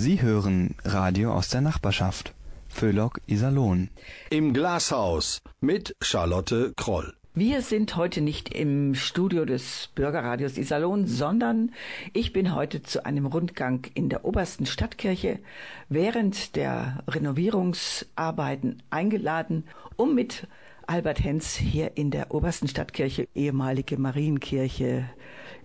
Sie 0.00 0.22
hören 0.22 0.76
Radio 0.84 1.34
aus 1.34 1.48
der 1.48 1.60
Nachbarschaft. 1.60 2.32
Föhlock 2.68 3.20
Iserlohn. 3.26 3.90
Im 4.30 4.54
Glashaus 4.54 5.42
mit 5.60 5.96
Charlotte 6.00 6.72
Kroll. 6.76 7.14
Wir 7.34 7.62
sind 7.62 7.96
heute 7.96 8.20
nicht 8.20 8.54
im 8.54 8.94
Studio 8.94 9.44
des 9.44 9.90
Bürgerradios 9.96 10.56
Iserlohn, 10.56 11.08
sondern 11.08 11.72
ich 12.12 12.32
bin 12.32 12.54
heute 12.54 12.80
zu 12.80 13.04
einem 13.04 13.26
Rundgang 13.26 13.88
in 13.94 14.08
der 14.08 14.24
obersten 14.24 14.66
Stadtkirche 14.66 15.40
während 15.88 16.54
der 16.54 17.02
Renovierungsarbeiten 17.08 18.80
eingeladen, 18.90 19.64
um 19.96 20.14
mit 20.14 20.46
Albert 20.86 21.24
Henz 21.24 21.56
hier 21.56 21.96
in 21.96 22.12
der 22.12 22.32
obersten 22.32 22.68
Stadtkirche, 22.68 23.26
ehemalige 23.34 23.98
Marienkirche, 23.98 25.10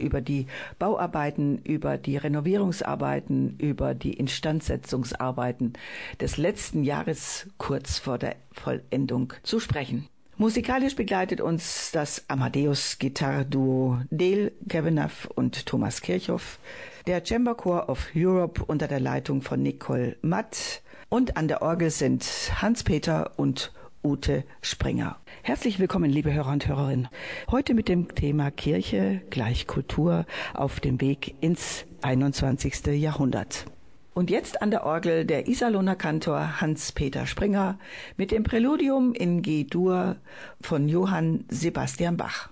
über 0.04 0.22
die 0.22 0.48
Bauarbeiten, 0.80 1.60
über 1.64 1.98
die 1.98 2.18
Renovierungsarbeiten, 2.18 3.58
über 3.58 3.96
die 3.96 4.14
Instandsetzungsarbeiten 4.14 5.74
des 6.20 6.38
letzten 6.38 6.84
Jahres 6.84 7.48
kurz 7.58 7.98
vor 7.98 8.18
der 8.18 8.36
Vollendung 8.52 9.34
zu 9.44 9.60
sprechen. 9.60 10.08
Musikalisch 10.38 10.96
begleitet 10.96 11.42
uns 11.42 11.92
das 11.92 12.28
Amadeus 12.28 12.98
Gitarre-Duo 12.98 14.02
Dale 14.10 14.52
Kavanagh 14.68 15.30
und 15.36 15.68
Thomas 15.68 16.02
Kirchhoff, 16.02 16.60
der 17.06 17.24
Chamber 17.24 17.54
Choir 17.54 17.88
of 17.88 18.08
Europe 18.16 18.64
unter 18.66 18.88
der 18.88 19.00
Leitung 19.00 19.44
von 19.44 19.62
Nicole 19.62 20.18
Matt 20.22 20.82
und 21.10 21.38
an 21.38 21.48
der 21.48 21.62
Orgel 21.62 21.92
sind 21.92 22.26
Hans-Peter 22.60 23.34
und 23.38 23.72
Ute 24.04 24.44
Springer. 24.62 25.18
Herzlich 25.44 25.80
willkommen, 25.80 26.12
liebe 26.12 26.34
Hörer 26.34 26.52
und 26.52 26.68
Hörerinnen. 26.68 27.08
Heute 27.50 27.74
mit 27.74 27.88
dem 27.88 28.14
Thema 28.14 28.52
Kirche 28.52 29.22
gleich 29.30 29.66
Kultur 29.66 30.26
auf 30.54 30.80
dem 30.82 31.00
Weg 31.00 31.36
ins 31.40 31.86
21. 32.02 32.88
Jahrhundert. 32.88 33.66
Und 34.14 34.30
jetzt 34.30 34.62
an 34.62 34.72
der 34.72 34.86
Orgel 34.86 35.26
der 35.26 35.48
Iserlohner 35.48 35.96
Kantor 35.96 36.62
Hans-Peter 36.62 37.26
Springer 37.26 37.80
mit 38.18 38.32
dem 38.32 38.44
Präludium 38.44 39.14
in 39.14 39.42
G-Dur 39.42 40.18
von 40.62 40.90
Johann 40.90 41.46
Sebastian 41.50 42.18
Bach. 42.18 42.50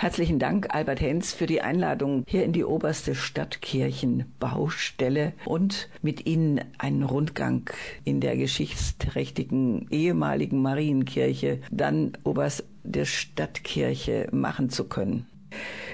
Herzlichen 0.00 0.38
Dank, 0.38 0.74
Albert 0.74 1.02
Henz, 1.02 1.34
für 1.34 1.44
die 1.44 1.60
Einladung 1.60 2.24
hier 2.26 2.46
in 2.46 2.54
die 2.54 2.64
oberste 2.64 3.14
Stadtkirchenbaustelle 3.14 5.34
und 5.44 5.90
mit 6.00 6.24
Ihnen 6.24 6.62
einen 6.78 7.02
Rundgang 7.02 7.68
in 8.02 8.22
der 8.22 8.38
geschichtsträchtigen 8.38 9.88
ehemaligen 9.90 10.62
Marienkirche, 10.62 11.58
dann 11.70 12.12
oberst 12.24 12.64
der 12.82 13.04
Stadtkirche 13.04 14.28
machen 14.32 14.70
zu 14.70 14.84
können. 14.84 15.26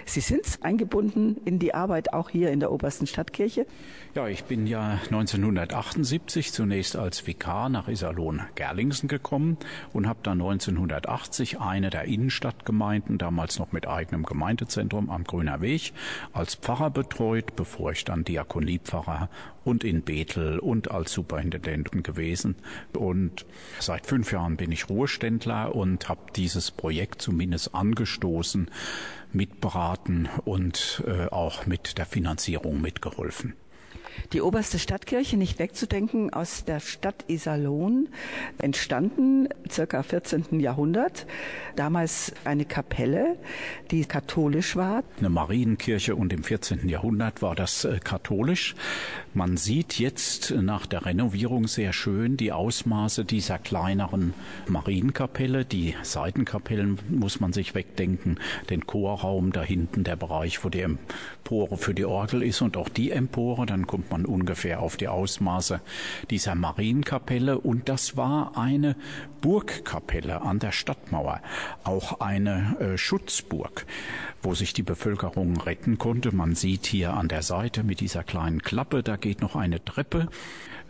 Sie 0.04 0.20
sind 0.20 0.58
eingebunden 0.60 1.38
in 1.44 1.58
die 1.58 1.74
Arbeit 1.74 2.12
auch 2.12 2.30
hier 2.30 2.52
in 2.52 2.60
der 2.60 2.70
obersten 2.70 3.08
Stadtkirche? 3.08 3.66
Ja, 4.16 4.28
ich 4.28 4.44
bin 4.44 4.66
ja 4.66 4.98
1978 5.10 6.50
zunächst 6.50 6.96
als 6.96 7.26
Vikar 7.26 7.68
nach 7.68 7.86
Iserlohn-Gerlingsen 7.86 9.10
gekommen 9.10 9.58
und 9.92 10.06
habe 10.08 10.20
dann 10.22 10.40
1980 10.40 11.60
eine 11.60 11.90
der 11.90 12.04
Innenstadtgemeinden, 12.04 13.18
damals 13.18 13.58
noch 13.58 13.72
mit 13.72 13.86
eigenem 13.86 14.22
Gemeindezentrum 14.22 15.10
am 15.10 15.24
Grüner 15.24 15.60
Weg, 15.60 15.92
als 16.32 16.54
Pfarrer 16.54 16.88
betreut, 16.88 17.56
bevor 17.56 17.92
ich 17.92 18.06
dann 18.06 18.24
Diakoniepfarrer 18.24 19.28
und 19.64 19.84
in 19.84 20.00
Bethel 20.00 20.60
und 20.60 20.90
als 20.90 21.12
Superintendenten 21.12 22.02
gewesen. 22.02 22.56
Und 22.94 23.44
seit 23.80 24.06
fünf 24.06 24.32
Jahren 24.32 24.56
bin 24.56 24.72
ich 24.72 24.88
Ruheständler 24.88 25.74
und 25.74 26.08
habe 26.08 26.32
dieses 26.34 26.70
Projekt 26.70 27.20
zumindest 27.20 27.74
angestoßen, 27.74 28.70
mitberaten 29.34 30.30
und 30.46 31.04
äh, 31.06 31.26
auch 31.26 31.66
mit 31.66 31.98
der 31.98 32.06
Finanzierung 32.06 32.80
mitgeholfen. 32.80 33.52
Die 34.32 34.40
oberste 34.40 34.78
Stadtkirche, 34.78 35.36
nicht 35.36 35.58
wegzudenken, 35.58 36.32
aus 36.32 36.64
der 36.64 36.80
Stadt 36.80 37.24
Iserlohn, 37.28 38.08
entstanden 38.58 39.48
circa 39.70 40.02
14. 40.02 40.60
Jahrhundert. 40.60 41.26
Damals 41.76 42.32
eine 42.44 42.64
Kapelle, 42.64 43.36
die 43.90 44.04
katholisch 44.04 44.76
war. 44.76 45.02
Eine 45.18 45.28
Marienkirche 45.28 46.16
und 46.16 46.32
im 46.32 46.42
14. 46.42 46.88
Jahrhundert 46.88 47.42
war 47.42 47.54
das 47.54 47.84
äh, 47.84 47.98
katholisch. 48.02 48.74
Man 49.34 49.56
sieht 49.56 49.98
jetzt 49.98 50.50
nach 50.50 50.86
der 50.86 51.04
Renovierung 51.04 51.68
sehr 51.68 51.92
schön 51.92 52.36
die 52.36 52.52
Ausmaße 52.52 53.24
dieser 53.24 53.58
kleineren 53.58 54.34
Marienkapelle. 54.68 55.64
Die 55.64 55.94
Seitenkapellen 56.02 56.98
muss 57.08 57.40
man 57.40 57.52
sich 57.52 57.74
wegdenken. 57.74 58.38
Den 58.70 58.86
Chorraum 58.86 59.52
da 59.52 59.62
hinten, 59.62 60.04
der 60.04 60.16
Bereich, 60.16 60.64
wo 60.64 60.68
die 60.68 60.80
Empore 60.80 61.76
für 61.76 61.94
die 61.94 62.04
Orgel 62.04 62.42
ist 62.42 62.62
und 62.62 62.76
auch 62.76 62.88
die 62.88 63.10
Empore. 63.10 63.66
Dann 63.66 63.86
kommt 63.86 64.05
man 64.10 64.24
ungefähr 64.24 64.80
auf 64.80 64.96
die 64.96 65.08
Ausmaße 65.08 65.80
dieser 66.30 66.54
Marienkapelle. 66.54 67.58
Und 67.58 67.88
das 67.88 68.16
war 68.16 68.56
eine 68.56 68.96
Burgkapelle 69.40 70.42
an 70.42 70.58
der 70.58 70.72
Stadtmauer, 70.72 71.40
auch 71.84 72.20
eine 72.20 72.76
äh, 72.80 72.98
Schutzburg, 72.98 73.86
wo 74.42 74.54
sich 74.54 74.72
die 74.72 74.82
Bevölkerung 74.82 75.60
retten 75.60 75.98
konnte. 75.98 76.34
Man 76.34 76.54
sieht 76.54 76.86
hier 76.86 77.14
an 77.14 77.28
der 77.28 77.42
Seite 77.42 77.82
mit 77.84 78.00
dieser 78.00 78.24
kleinen 78.24 78.62
Klappe, 78.62 79.02
da 79.02 79.16
geht 79.16 79.40
noch 79.40 79.56
eine 79.56 79.84
Treppe 79.84 80.28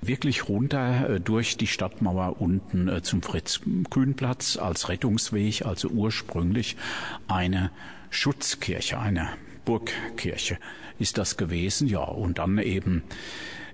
wirklich 0.01 0.49
runter 0.49 1.09
äh, 1.09 1.21
durch 1.21 1.57
die 1.57 1.67
Stadtmauer 1.67 2.41
unten 2.41 2.89
äh, 2.89 3.03
zum 3.03 3.23
Fritz-Kühn-Platz 3.23 4.57
als 4.57 4.89
Rettungsweg, 4.89 5.65
also 5.65 5.89
ursprünglich 5.89 6.77
eine 7.29 7.71
Schutzkirche, 8.11 8.99
eine 8.99 9.29
Burgkirche 9.67 10.57
ist 10.99 11.19
das 11.19 11.37
gewesen, 11.37 11.87
ja. 11.87 12.01
Und 12.01 12.39
dann 12.39 12.57
eben 12.57 13.03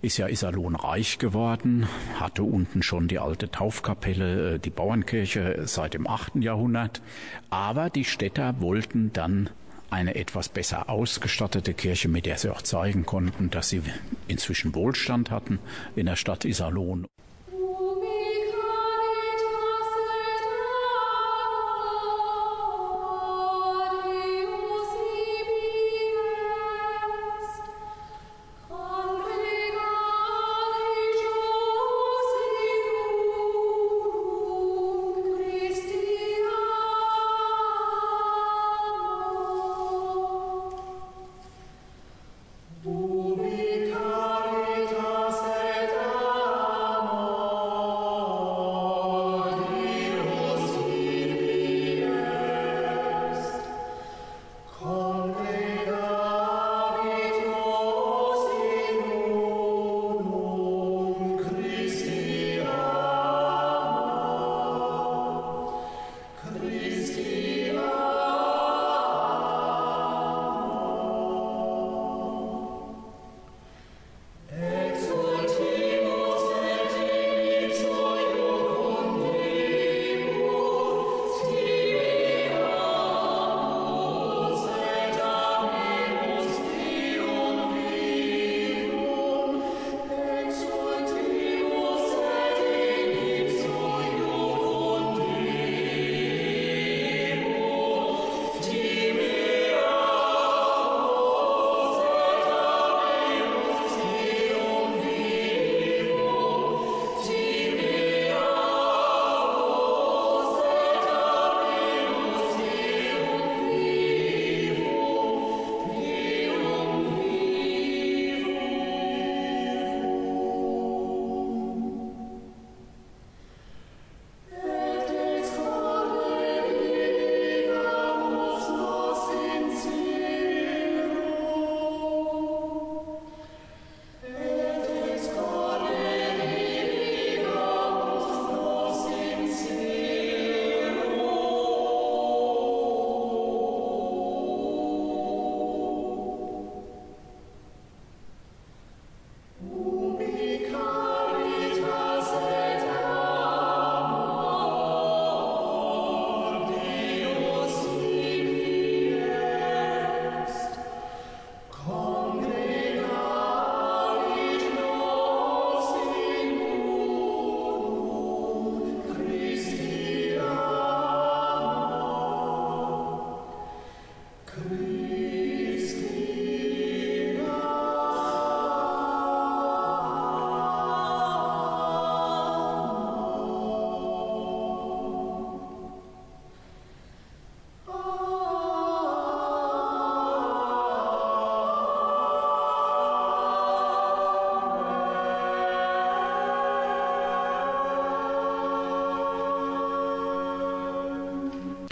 ist 0.01 0.17
ja 0.17 0.27
Iserlohn 0.27 0.75
reich 0.75 1.19
geworden, 1.19 1.87
hatte 2.19 2.43
unten 2.43 2.83
schon 2.83 3.07
die 3.07 3.21
alte 3.21 3.53
Taufkapelle, 3.53 4.55
äh, 4.55 4.59
die 4.59 4.71
Bauernkirche 4.71 5.63
seit 5.67 5.95
dem 5.95 6.09
achten 6.09 6.43
Jahrhundert. 6.43 7.01
Aber 7.51 7.89
die 7.89 8.05
Städter 8.05 8.61
wollten 8.61 9.13
dann 9.13 9.49
eine 9.91 10.17
etwas 10.17 10.49
besser 10.49 10.89
ausgestattete 10.89 11.75
Kirche, 11.75 12.09
mit 12.09 12.27
der 12.27 12.39
sie 12.39 12.51
auch 12.51 12.63
zeigen 12.63 13.07
konnten, 13.07 13.51
dass 13.51 13.69
sie 13.69 13.83
inzwischen 14.27 14.75
Wohlstand 14.75 15.31
hatten 15.31 15.61
in 15.95 16.07
der 16.07 16.17
Stadt 16.17 16.45
Iserlohn. 16.45 17.07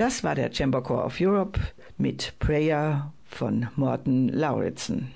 Das 0.01 0.25
war 0.25 0.35
der 0.35 0.51
Chamber 0.51 0.83
Corps 0.83 1.05
of 1.05 1.21
Europe 1.21 1.61
mit 1.99 2.33
Prayer 2.39 3.13
von 3.27 3.69
Morten 3.77 4.31
Lauritsen. 4.31 5.11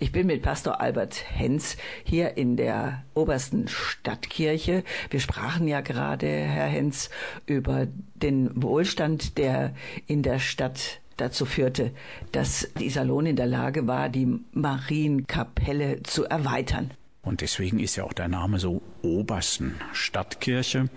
Ich 0.00 0.10
bin 0.10 0.26
mit 0.26 0.42
Pastor 0.42 0.80
Albert 0.80 1.24
Henz 1.30 1.76
hier 2.02 2.36
in 2.36 2.56
der 2.56 3.04
obersten 3.14 3.68
Stadtkirche. 3.68 4.82
Wir 5.10 5.20
sprachen 5.20 5.68
ja 5.68 5.82
gerade, 5.82 6.26
Herr 6.26 6.66
Henz, 6.66 7.10
über 7.46 7.86
den 8.16 8.60
Wohlstand, 8.60 9.38
der 9.38 9.72
in 10.08 10.24
der 10.24 10.40
Stadt 10.40 11.00
dazu 11.16 11.46
führte, 11.46 11.92
dass 12.32 12.68
Iserlohn 12.80 13.26
in 13.26 13.36
der 13.36 13.46
Lage 13.46 13.86
war, 13.86 14.08
die 14.08 14.40
Marienkapelle 14.50 16.02
zu 16.02 16.24
erweitern. 16.24 16.90
Und 17.22 17.40
deswegen 17.40 17.78
ist 17.78 17.94
ja 17.94 18.02
auch 18.02 18.14
der 18.14 18.26
Name 18.26 18.58
so 18.58 18.82
Obersten 19.00 19.76
Stadtkirche. 19.92 20.88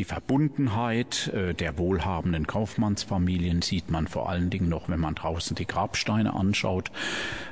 Die 0.00 0.06
Verbundenheit 0.06 1.28
äh, 1.28 1.52
der 1.52 1.76
wohlhabenden 1.76 2.46
Kaufmannsfamilien 2.46 3.60
sieht 3.60 3.90
man 3.90 4.08
vor 4.08 4.30
allen 4.30 4.48
Dingen 4.48 4.70
noch, 4.70 4.88
wenn 4.88 4.98
man 4.98 5.14
draußen 5.14 5.54
die 5.54 5.66
Grabsteine 5.66 6.32
anschaut. 6.32 6.90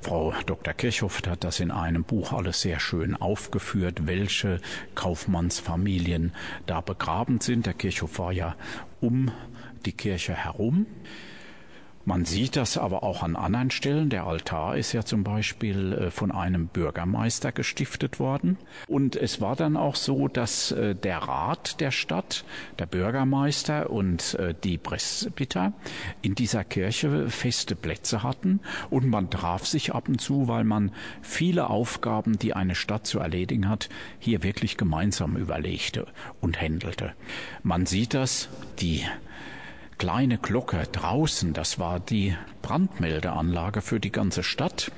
Frau 0.00 0.32
Dr. 0.46 0.72
Kirchhoff 0.72 1.20
hat 1.26 1.44
das 1.44 1.60
in 1.60 1.70
einem 1.70 2.04
Buch 2.04 2.32
alles 2.32 2.62
sehr 2.62 2.80
schön 2.80 3.14
aufgeführt, 3.14 4.06
welche 4.06 4.62
Kaufmannsfamilien 4.94 6.32
da 6.64 6.80
begraben 6.80 7.42
sind. 7.42 7.66
Der 7.66 7.74
Kirchhof 7.74 8.18
war 8.18 8.32
ja 8.32 8.56
um 9.02 9.30
die 9.84 9.92
Kirche 9.92 10.32
herum. 10.32 10.86
Man 12.08 12.24
sieht 12.24 12.56
das 12.56 12.78
aber 12.78 13.02
auch 13.02 13.22
an 13.22 13.36
anderen 13.36 13.70
Stellen. 13.70 14.08
Der 14.08 14.24
Altar 14.24 14.78
ist 14.78 14.94
ja 14.94 15.04
zum 15.04 15.24
Beispiel 15.24 15.92
äh, 15.92 16.10
von 16.10 16.32
einem 16.32 16.68
Bürgermeister 16.68 17.52
gestiftet 17.52 18.18
worden. 18.18 18.56
Und 18.86 19.14
es 19.14 19.42
war 19.42 19.56
dann 19.56 19.76
auch 19.76 19.94
so, 19.94 20.26
dass 20.26 20.72
äh, 20.72 20.94
der 20.94 21.18
Rat 21.18 21.80
der 21.80 21.90
Stadt, 21.90 22.46
der 22.78 22.86
Bürgermeister 22.86 23.90
und 23.90 24.36
äh, 24.36 24.54
die 24.64 24.78
Presbyter 24.78 25.74
in 26.22 26.34
dieser 26.34 26.64
Kirche 26.64 27.28
feste 27.28 27.76
Plätze 27.76 28.22
hatten. 28.22 28.60
Und 28.88 29.06
man 29.06 29.28
traf 29.28 29.66
sich 29.66 29.94
ab 29.94 30.08
und 30.08 30.18
zu, 30.18 30.48
weil 30.48 30.64
man 30.64 30.92
viele 31.20 31.68
Aufgaben, 31.68 32.38
die 32.38 32.54
eine 32.54 32.74
Stadt 32.74 33.06
zu 33.06 33.18
erledigen 33.18 33.68
hat, 33.68 33.90
hier 34.18 34.42
wirklich 34.42 34.78
gemeinsam 34.78 35.36
überlegte 35.36 36.06
und 36.40 36.58
händelte. 36.58 37.12
Man 37.62 37.84
sieht 37.84 38.14
das, 38.14 38.48
die 38.80 39.04
kleine 39.98 40.38
Glocke 40.38 40.84
draußen, 40.90 41.52
das 41.52 41.78
war 41.78 42.00
die 42.00 42.34
Brandmeldeanlage 42.62 43.82
für 43.82 44.00
die 44.00 44.12
ganze 44.12 44.42
Stadt. 44.42 44.92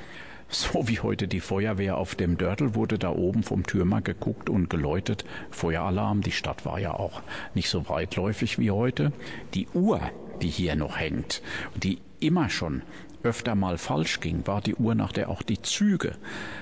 So 0.49 0.89
wie 0.89 1.01
heute 1.01 1.29
die 1.29 1.41
Feuerwehr 1.41 1.97
auf 1.97 2.15
dem 2.15 2.37
Dörtel 2.37 2.75
wurde 2.75 2.99
da 2.99 3.11
oben 3.11 3.43
vom 3.43 3.65
Türmer 3.65 4.03
geguckt 4.03 4.51
und 4.51 4.69
geläutet. 4.69 5.25
Feueralarm, 5.51 6.23
die 6.23 6.33
Stadt 6.33 6.67
war 6.67 6.79
ja 6.79 6.93
auch 6.93 7.23
nicht 7.55 7.71
so 7.71 7.89
weitläufig 7.89 8.59
wie 8.59 8.71
heute. 8.71 9.13
Die 9.55 9.69
Uhr, 9.75 10.01
die 10.43 10.49
hier 10.49 10.77
noch 10.77 10.99
hängt, 10.99 11.41
die 11.77 11.99
immer 12.19 12.51
schon 12.51 12.83
öfter 13.23 13.55
mal 13.55 13.79
falsch 13.79 14.21
ging, 14.21 14.47
war 14.47 14.61
die 14.61 14.75
Uhr, 14.75 14.95
nach 14.95 15.13
der 15.13 15.29
auch 15.29 15.43
die 15.43 15.63
Züge 15.63 16.17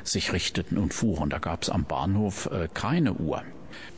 sich 0.05 0.33
richteten 0.33 0.77
und 0.77 0.93
fuhren. 0.93 1.31
Da 1.31 1.39
gab 1.39 1.63
es 1.63 1.71
am 1.71 1.85
Bahnhof 1.85 2.47
äh, 2.53 2.69
keine 2.73 3.15
Uhr. 3.15 3.43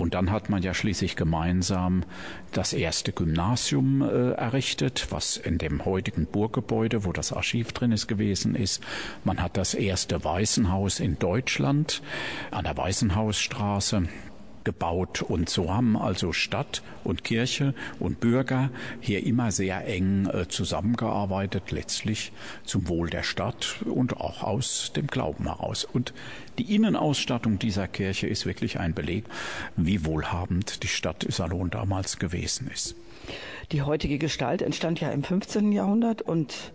Und 0.00 0.14
dann 0.14 0.30
hat 0.30 0.48
man 0.48 0.62
ja 0.62 0.72
schließlich 0.72 1.14
gemeinsam 1.14 2.04
das 2.52 2.72
erste 2.72 3.12
Gymnasium 3.12 4.00
äh, 4.00 4.30
errichtet, 4.30 5.08
was 5.10 5.36
in 5.36 5.58
dem 5.58 5.84
heutigen 5.84 6.24
Burggebäude, 6.24 7.04
wo 7.04 7.12
das 7.12 7.34
Archiv 7.34 7.72
drin 7.72 7.92
ist, 7.92 8.06
gewesen 8.06 8.54
ist. 8.54 8.82
Man 9.24 9.42
hat 9.42 9.58
das 9.58 9.74
erste 9.74 10.24
Waisenhaus 10.24 11.00
in 11.00 11.18
Deutschland 11.18 12.00
an 12.50 12.64
der 12.64 12.78
Waisenhausstraße 12.78 14.04
gebaut. 14.64 15.22
Und 15.22 15.48
so 15.48 15.72
haben 15.72 15.96
also 15.96 16.32
Stadt 16.32 16.82
und 17.04 17.24
Kirche 17.24 17.74
und 17.98 18.20
Bürger 18.20 18.70
hier 19.00 19.24
immer 19.26 19.52
sehr 19.52 19.86
eng 19.86 20.26
äh, 20.26 20.48
zusammengearbeitet, 20.48 21.70
letztlich 21.70 22.32
zum 22.64 22.88
Wohl 22.88 23.10
der 23.10 23.22
Stadt 23.22 23.76
und 23.84 24.16
auch 24.16 24.42
aus 24.42 24.92
dem 24.94 25.06
Glauben 25.06 25.44
heraus. 25.44 25.84
Und 25.84 26.12
die 26.58 26.74
Innenausstattung 26.74 27.58
dieser 27.58 27.88
Kirche 27.88 28.26
ist 28.26 28.46
wirklich 28.46 28.78
ein 28.78 28.94
Beleg, 28.94 29.24
wie 29.76 30.04
wohlhabend 30.04 30.82
die 30.82 30.88
Stadt 30.88 31.24
Iserlohn 31.24 31.70
damals 31.70 32.18
gewesen 32.18 32.70
ist. 32.72 32.94
Die 33.72 33.82
heutige 33.82 34.18
Gestalt 34.18 34.62
entstand 34.62 35.00
ja 35.00 35.10
im 35.10 35.22
15. 35.22 35.72
Jahrhundert 35.72 36.22
und 36.22 36.72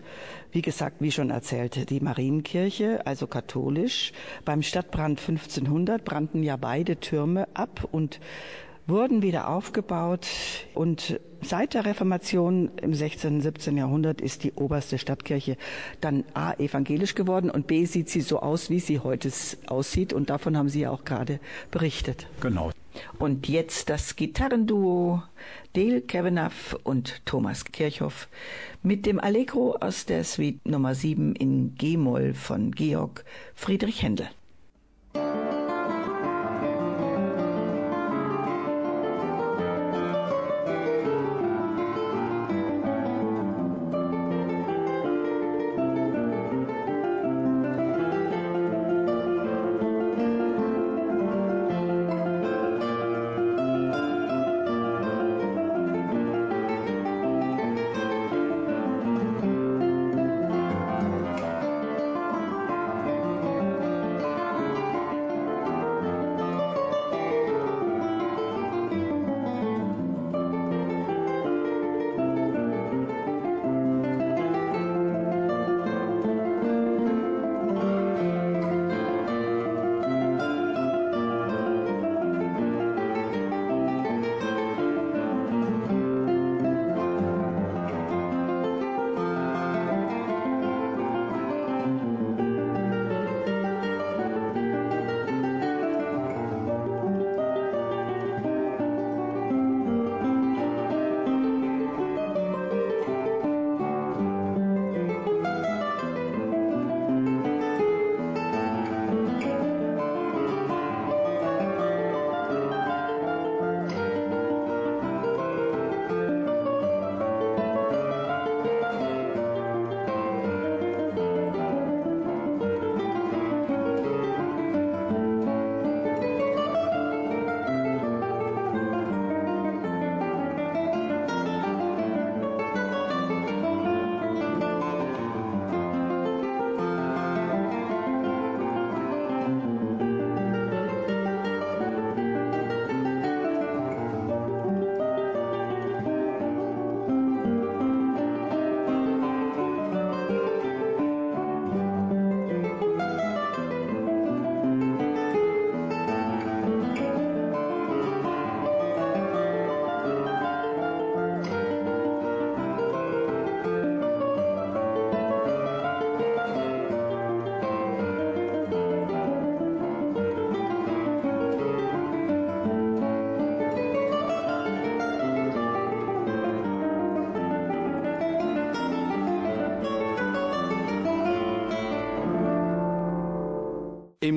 wie 0.52 0.62
gesagt, 0.62 0.98
wie 1.00 1.12
schon 1.12 1.32
erzählt, 1.32 1.90
die 1.90 2.00
Marienkirche, 2.00 3.06
also 3.06 3.28
katholisch. 3.28 4.14
Beim 4.46 4.62
Stadtbrand 4.62 5.20
1500 5.20 6.06
brannten 6.06 6.44
ja 6.44 6.56
beide 6.56 6.98
Türme 6.98 7.48
ab 7.54 7.88
und 7.92 8.20
wurden 8.88 9.22
wieder 9.22 9.50
aufgebaut 9.50 10.28
und 10.74 11.20
seit 11.42 11.74
der 11.74 11.86
Reformation 11.86 12.72
im 12.82 12.94
16. 12.94 13.36
und 13.36 13.42
17. 13.42 13.78
Jahrhundert 13.78 14.22
ist 14.22 14.44
die 14.44 14.54
oberste 14.54 14.98
Stadtkirche 14.98 15.58
dann 16.02 16.24
A 16.34 16.54
evangelisch 16.54 17.16
geworden 17.16 17.50
und 17.50 17.68
B 17.68 17.86
sieht 17.86 18.10
sie 18.10 18.22
so 18.22 18.40
aus, 18.40 18.70
wie 18.70 18.80
sie 18.80 19.00
heute 19.00 19.32
aussieht 19.68 20.14
und 20.14 20.30
davon 20.30 20.58
haben 20.58 20.70
Sie 20.70 20.82
ja 20.82 20.92
auch 20.92 21.04
gerade 21.04 21.40
berichtet. 21.72 22.28
Genau. 22.42 22.72
Und 23.20 23.48
jetzt 23.48 23.90
das 23.90 24.16
Gitarrenduo 24.16 25.24
Dale 25.74 26.02
Kavanagh 26.02 26.76
und 26.84 27.26
Thomas 27.26 27.66
Kirchhoff 27.66 28.28
mit 28.84 29.06
dem 29.06 29.20
Allegro 29.20 29.78
aus 29.80 30.06
der 30.06 30.24
Suite 30.24 30.66
Nummer 30.66 30.96
7 30.96 31.36
in 31.36 31.76
G-Moll 31.76 32.34
von 32.34 32.72
Georg 32.72 33.26
Friedrich 33.56 34.02
Händel. 34.02 34.30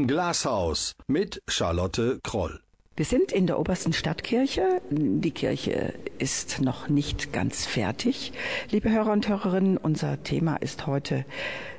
Glashaus 0.08 0.94
mit 1.06 1.42
Charlotte 1.48 2.18
Kroll. 2.22 2.60
Wir 2.96 3.04
sind 3.04 3.30
in 3.30 3.46
der 3.46 3.60
obersten 3.60 3.92
Stadtkirche. 3.92 4.80
Die 4.90 5.30
Kirche 5.32 5.92
ist 6.18 6.62
noch 6.62 6.88
nicht 6.88 7.30
ganz 7.30 7.66
fertig. 7.66 8.32
Liebe 8.70 8.90
Hörer 8.90 9.12
und 9.12 9.28
Hörerinnen, 9.28 9.76
unser 9.76 10.22
Thema 10.22 10.56
ist 10.56 10.86
heute 10.86 11.26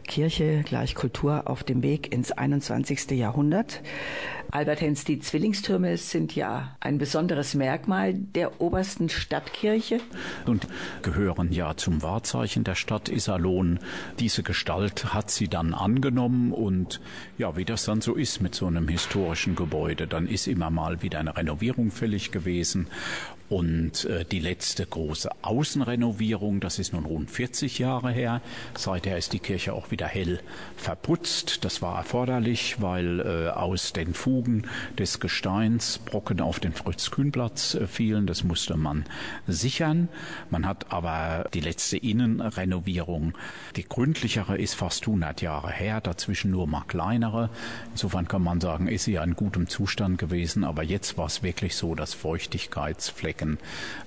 Kirche 0.07 0.63
gleich 0.63 0.93
Kultur 0.93 1.49
auf 1.49 1.63
dem 1.63 1.81
Weg 1.81 2.13
ins 2.13 2.31
21. 2.31 3.09
Jahrhundert. 3.11 3.81
Albert 4.51 4.81
Hens, 4.81 5.03
die 5.03 5.19
Zwillingstürme 5.19 5.97
sind 5.97 6.35
ja 6.35 6.75
ein 6.79 6.97
besonderes 6.97 7.53
Merkmal 7.53 8.13
der 8.13 8.59
obersten 8.61 9.07
Stadtkirche. 9.07 9.99
Und 10.47 10.67
gehören 11.03 11.51
ja 11.51 11.77
zum 11.77 12.01
Wahrzeichen 12.01 12.63
der 12.63 12.73
Stadt 12.73 13.09
Iserlohn. 13.09 13.79
Diese 14.17 14.41
Gestalt 14.41 15.13
hat 15.13 15.29
sie 15.29 15.49
dann 15.49 15.75
angenommen 15.75 16.51
und 16.51 16.99
ja, 17.37 17.55
wie 17.57 17.65
das 17.65 17.85
dann 17.85 18.01
so 18.01 18.15
ist 18.15 18.41
mit 18.41 18.55
so 18.55 18.65
einem 18.65 18.87
historischen 18.87 19.55
Gebäude, 19.55 20.07
dann 20.07 20.27
ist 20.27 20.47
immer 20.47 20.71
mal 20.71 21.03
wieder 21.03 21.19
eine 21.19 21.37
Renovierung 21.37 21.91
fällig 21.91 22.31
gewesen 22.31 22.87
und 23.49 24.05
äh, 24.05 24.25
die 24.25 24.39
letzte 24.39 24.85
große 24.85 25.29
Außenrenovierung, 25.41 26.59
das 26.59 26.77
ist 26.77 26.93
nun 26.93 27.05
rund 27.05 27.31
40 27.31 27.79
Jahre 27.79 28.11
her. 28.11 28.41
Seither 28.77 29.17
ist 29.17 29.33
die 29.33 29.39
Kirche 29.39 29.73
auch 29.73 29.89
wieder 29.89 30.05
hell 30.05 30.39
verputzt. 30.77 31.65
Das 31.65 31.81
war 31.81 31.97
erforderlich, 31.97 32.79
weil 32.79 33.19
äh, 33.19 33.49
aus 33.49 33.91
den 33.91 34.13
Fugen 34.13 34.67
des 34.99 35.19
Gesteins 35.19 35.97
Brocken 35.97 36.41
auf 36.41 36.59
den 36.59 36.73
Fritz-Kühn-Platz 36.73 37.73
äh, 37.73 37.87
fielen. 37.87 38.27
Das 38.27 38.43
musste 38.43 38.77
man 38.77 39.05
sichern. 39.47 40.09
Man 40.51 40.67
hat 40.67 40.91
aber 40.91 41.49
die 41.53 41.61
letzte 41.61 41.97
Innenrenovierung, 41.97 43.33
die 43.75 43.87
gründlichere 43.87 44.57
ist 44.59 44.75
fast 44.75 45.07
100 45.07 45.41
Jahre 45.41 45.71
her, 45.71 46.01
dazwischen 46.01 46.51
nur 46.51 46.67
mal 46.67 46.83
kleinere. 46.87 47.49
Insofern 47.91 48.27
kann 48.27 48.43
man 48.43 48.61
sagen, 48.61 48.87
ist 48.87 49.05
sie 49.05 49.13
ja 49.13 49.23
in 49.23 49.35
gutem 49.35 49.67
Zustand 49.67 50.19
gewesen. 50.19 50.63
Aber 50.63 50.83
jetzt 50.83 51.17
war 51.17 51.25
es 51.25 51.41
wirklich 51.41 51.75
so, 51.75 51.95
dass 51.95 52.13
Feuchtigkeitsflecken 52.13 53.38
Ecken 53.39 53.57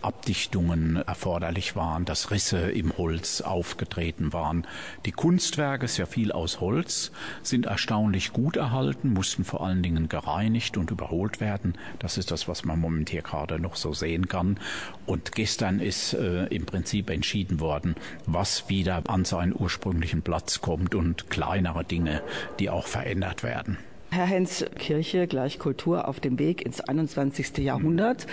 Abdichtungen 0.02 0.96
erforderlich 0.96 1.74
waren, 1.74 2.04
dass 2.04 2.30
Risse 2.30 2.70
im 2.70 2.96
Holz 2.98 3.40
aufgetreten 3.40 4.32
waren. 4.32 4.66
Die 5.06 5.12
Kunstwerke, 5.12 5.86
ja 5.96 6.06
viel 6.06 6.32
aus 6.32 6.60
Holz, 6.60 7.12
sind 7.42 7.66
erstaunlich 7.66 8.32
gut 8.32 8.56
erhalten, 8.56 9.12
mussten 9.12 9.44
vor 9.44 9.64
allen 9.64 9.82
Dingen 9.82 10.08
gereinigt 10.08 10.76
und 10.76 10.90
überholt 10.90 11.40
werden. 11.40 11.78
Das 11.98 12.18
ist 12.18 12.30
das, 12.30 12.46
was 12.46 12.64
man 12.64 12.78
momentan 12.78 13.22
gerade 13.22 13.58
noch 13.58 13.76
so 13.76 13.94
sehen 13.94 14.28
kann. 14.28 14.58
Und 15.06 15.32
gestern 15.32 15.80
ist 15.80 16.12
äh, 16.12 16.46
im 16.46 16.66
Prinzip 16.66 17.08
entschieden 17.08 17.60
worden, 17.60 17.94
was 18.26 18.68
wieder 18.68 19.02
an 19.08 19.24
seinen 19.24 19.54
ursprünglichen 19.58 20.22
Platz 20.22 20.60
kommt 20.60 20.94
und 20.94 21.30
kleinere 21.30 21.84
Dinge, 21.84 22.22
die 22.58 22.68
auch 22.68 22.86
verändert 22.86 23.42
werden. 23.42 23.78
Herr 24.12 24.26
Hens, 24.26 24.62
Kirche 24.78 25.26
gleich 25.26 25.58
Kultur 25.58 26.06
auf 26.06 26.20
dem 26.20 26.38
Weg 26.38 26.66
ins 26.66 26.82
21. 26.82 27.56
Jahrhundert. 27.56 28.26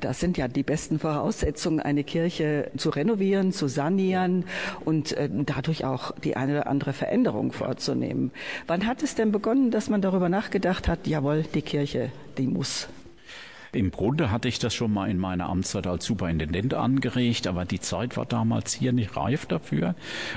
Das 0.00 0.20
sind 0.20 0.36
ja 0.36 0.46
die 0.46 0.62
besten 0.62 0.98
Voraussetzungen, 0.98 1.80
eine 1.80 2.04
Kirche 2.04 2.70
zu 2.76 2.90
renovieren, 2.90 3.50
zu 3.50 3.66
sanieren 3.66 4.44
und 4.84 5.12
äh, 5.12 5.30
dadurch 5.32 5.86
auch 5.86 6.12
die 6.22 6.36
eine 6.36 6.58
oder 6.58 6.66
andere 6.66 6.92
Veränderung 6.92 7.52
vorzunehmen. 7.52 8.30
Wann 8.66 8.86
hat 8.86 9.02
es 9.02 9.14
denn 9.14 9.32
begonnen, 9.32 9.70
dass 9.70 9.88
man 9.88 10.02
darüber 10.02 10.28
nachgedacht 10.28 10.86
hat, 10.86 11.06
jawohl, 11.06 11.46
die 11.54 11.62
Kirche, 11.62 12.12
die 12.36 12.46
muss 12.46 12.88
im 13.72 13.90
Grunde 13.90 14.30
hatte 14.30 14.48
ich 14.48 14.58
das 14.58 14.74
schon 14.74 14.92
mal 14.92 15.10
in 15.10 15.16
meiner 15.16 15.48
Amtszeit 15.48 15.86
als 15.86 16.04
Superintendent 16.04 16.74
angeregt, 16.74 17.46
aber 17.46 17.64
die 17.64 17.80
Zeit 17.80 18.18
war 18.18 18.26
damals 18.26 18.74
hier 18.74 18.92
nicht 18.92 19.16
reif 19.16 19.46
dafür. 19.46 19.94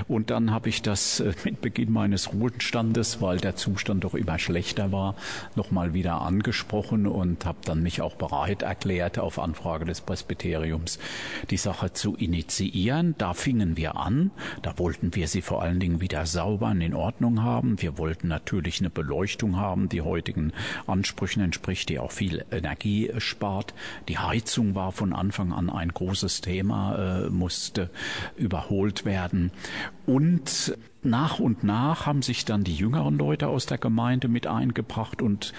Und 0.08 0.30
dann 0.30 0.50
habe 0.50 0.70
ich 0.70 0.80
das 0.80 1.20
äh, 1.20 1.34
mit 1.44 1.60
Beginn 1.60 1.92
meines 1.92 2.32
Ruhestandes, 2.32 3.20
weil 3.20 3.36
der 3.36 3.54
Zustand 3.54 4.04
doch 4.04 4.14
immer 4.14 4.38
schlechter 4.38 4.90
war, 4.90 5.16
nochmal 5.54 5.92
wieder 5.92 6.22
angesprochen 6.22 7.06
und 7.06 7.44
habe 7.44 7.58
dann 7.64 7.82
mich 7.82 8.00
auch 8.00 8.14
bereit 8.14 8.62
erklärt, 8.62 9.18
auf 9.18 9.38
Anfrage 9.38 9.84
des 9.84 10.00
Presbyteriums 10.00 10.98
die 11.50 11.58
Sache 11.58 11.92
zu 11.92 12.16
initiieren. 12.16 13.14
Da 13.18 13.34
fingen 13.34 13.76
wir 13.76 13.96
an. 13.96 14.30
Da 14.62 14.78
wollten 14.78 15.14
wir 15.14 15.28
sie 15.28 15.42
vor 15.42 15.62
allen 15.62 15.78
Dingen 15.78 16.00
wieder 16.00 16.24
sauber 16.24 16.68
und 16.68 16.80
in 16.80 16.94
Ordnung 16.94 17.42
haben. 17.42 17.82
Wir 17.82 17.98
wollten 17.98 18.28
natürlich 18.28 18.80
eine 18.80 18.88
Beleuchtung 18.88 19.56
haben, 19.56 19.90
die 19.90 20.00
heutigen 20.00 20.52
Ansprüchen 20.86 21.42
entspricht, 21.42 21.90
die 21.90 21.98
auch 21.98 22.12
viel 22.12 22.42
Energie 22.50 23.10
gespart. 23.26 23.74
Die 24.08 24.18
Heizung 24.18 24.76
war 24.76 24.92
von 24.92 25.12
Anfang 25.12 25.52
an 25.52 25.68
ein 25.68 25.88
großes 25.88 26.42
Thema, 26.42 27.24
äh, 27.24 27.30
musste 27.30 27.90
überholt 28.36 29.04
werden. 29.04 29.50
Und 30.06 30.76
nach 31.02 31.38
und 31.38 31.62
nach 31.62 32.06
haben 32.06 32.22
sich 32.22 32.44
dann 32.44 32.64
die 32.64 32.74
jüngeren 32.74 33.16
Leute 33.16 33.48
aus 33.48 33.66
der 33.66 33.78
Gemeinde 33.78 34.28
mit 34.28 34.46
eingebracht 34.46 35.22
und 35.22 35.52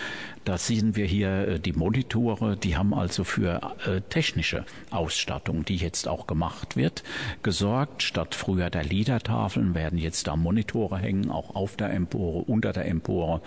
da 0.48 0.58
sehen 0.58 0.96
wir 0.96 1.06
hier 1.06 1.48
äh, 1.48 1.60
die 1.60 1.74
Monitore, 1.74 2.56
die 2.56 2.78
haben 2.78 2.94
also 2.94 3.24
für 3.24 3.76
äh, 3.86 4.02
technische 4.02 4.66
Ausstattung, 4.92 5.66
die 5.66 5.76
jetzt 5.76 6.08
auch 6.08 6.26
gemacht 6.26 6.78
wird, 6.78 7.04
gesorgt. 7.44 8.02
Statt 8.02 8.36
früher 8.36 8.70
der 8.70 8.84
Liedertafeln 8.84 9.76
werden 9.76 9.98
jetzt 9.98 10.28
da 10.28 10.36
Monitore 10.36 11.00
hängen, 11.00 11.30
auch 11.30 11.56
auf 11.56 11.76
der 11.76 11.94
Empore, 11.94 12.44
unter 12.46 12.72
der 12.72 12.86
Empore. 12.86 13.42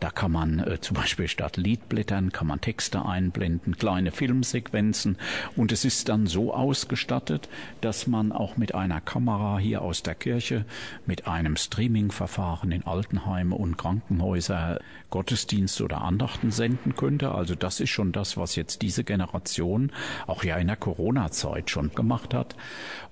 Da 0.00 0.10
kann 0.10 0.32
man 0.32 0.58
äh, 0.60 0.80
zum 0.80 0.96
Beispiel 0.96 1.28
statt 1.28 1.56
Liedblättern 1.56 2.30
kann 2.32 2.46
man 2.46 2.60
Texte 2.60 3.04
einblenden, 3.06 3.76
kleine 3.76 4.12
Filmsequenzen 4.12 5.16
und 5.56 5.72
es 5.72 5.84
ist 5.84 6.08
dann 6.08 6.26
so 6.26 6.52
ausgestattet, 6.52 7.48
dass 7.80 8.06
man 8.06 8.32
auch 8.32 8.56
mit 8.56 8.74
einer 8.74 9.00
Kamera 9.00 9.58
hier 9.58 9.82
aus 9.82 10.02
der 10.02 10.14
Kirche 10.14 10.64
mit 11.06 11.23
einem 11.26 11.56
Streaming-Verfahren 11.56 12.72
in 12.72 12.84
Altenheime 12.86 13.54
und 13.54 13.76
Krankenhäuser 13.76 14.78
Gottesdienst 15.10 15.80
oder 15.80 16.02
Andachten 16.02 16.50
senden 16.50 16.96
könnte. 16.96 17.32
Also 17.32 17.54
das 17.54 17.80
ist 17.80 17.90
schon 17.90 18.12
das, 18.12 18.36
was 18.36 18.56
jetzt 18.56 18.82
diese 18.82 19.04
Generation 19.04 19.92
auch 20.26 20.44
ja 20.44 20.56
in 20.56 20.66
der 20.66 20.76
Corona-Zeit 20.76 21.70
schon 21.70 21.94
gemacht 21.94 22.34
hat. 22.34 22.56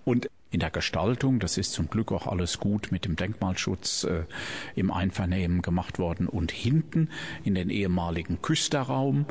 Und 0.05 0.29
in 0.51 0.61
der 0.61 0.70
Gestaltung, 0.70 1.38
das 1.38 1.57
ist 1.57 1.72
zum 1.72 1.88
Glück 1.88 2.12
auch 2.12 2.27
alles 2.27 2.61
gut 2.61 2.92
mit 2.92 3.07
dem 3.07 3.16
Denkmalschutz 3.16 4.05
äh, 4.05 4.25
im 4.75 4.90
Einvernehmen 4.90 5.62
gemacht 5.62 5.98
worden. 5.98 6.29
Und 6.29 6.53
hinten 6.53 7.09
in 7.42 7.55
den 7.55 7.70
ehemaligen 7.70 8.42
Küsterraum 8.42 9.25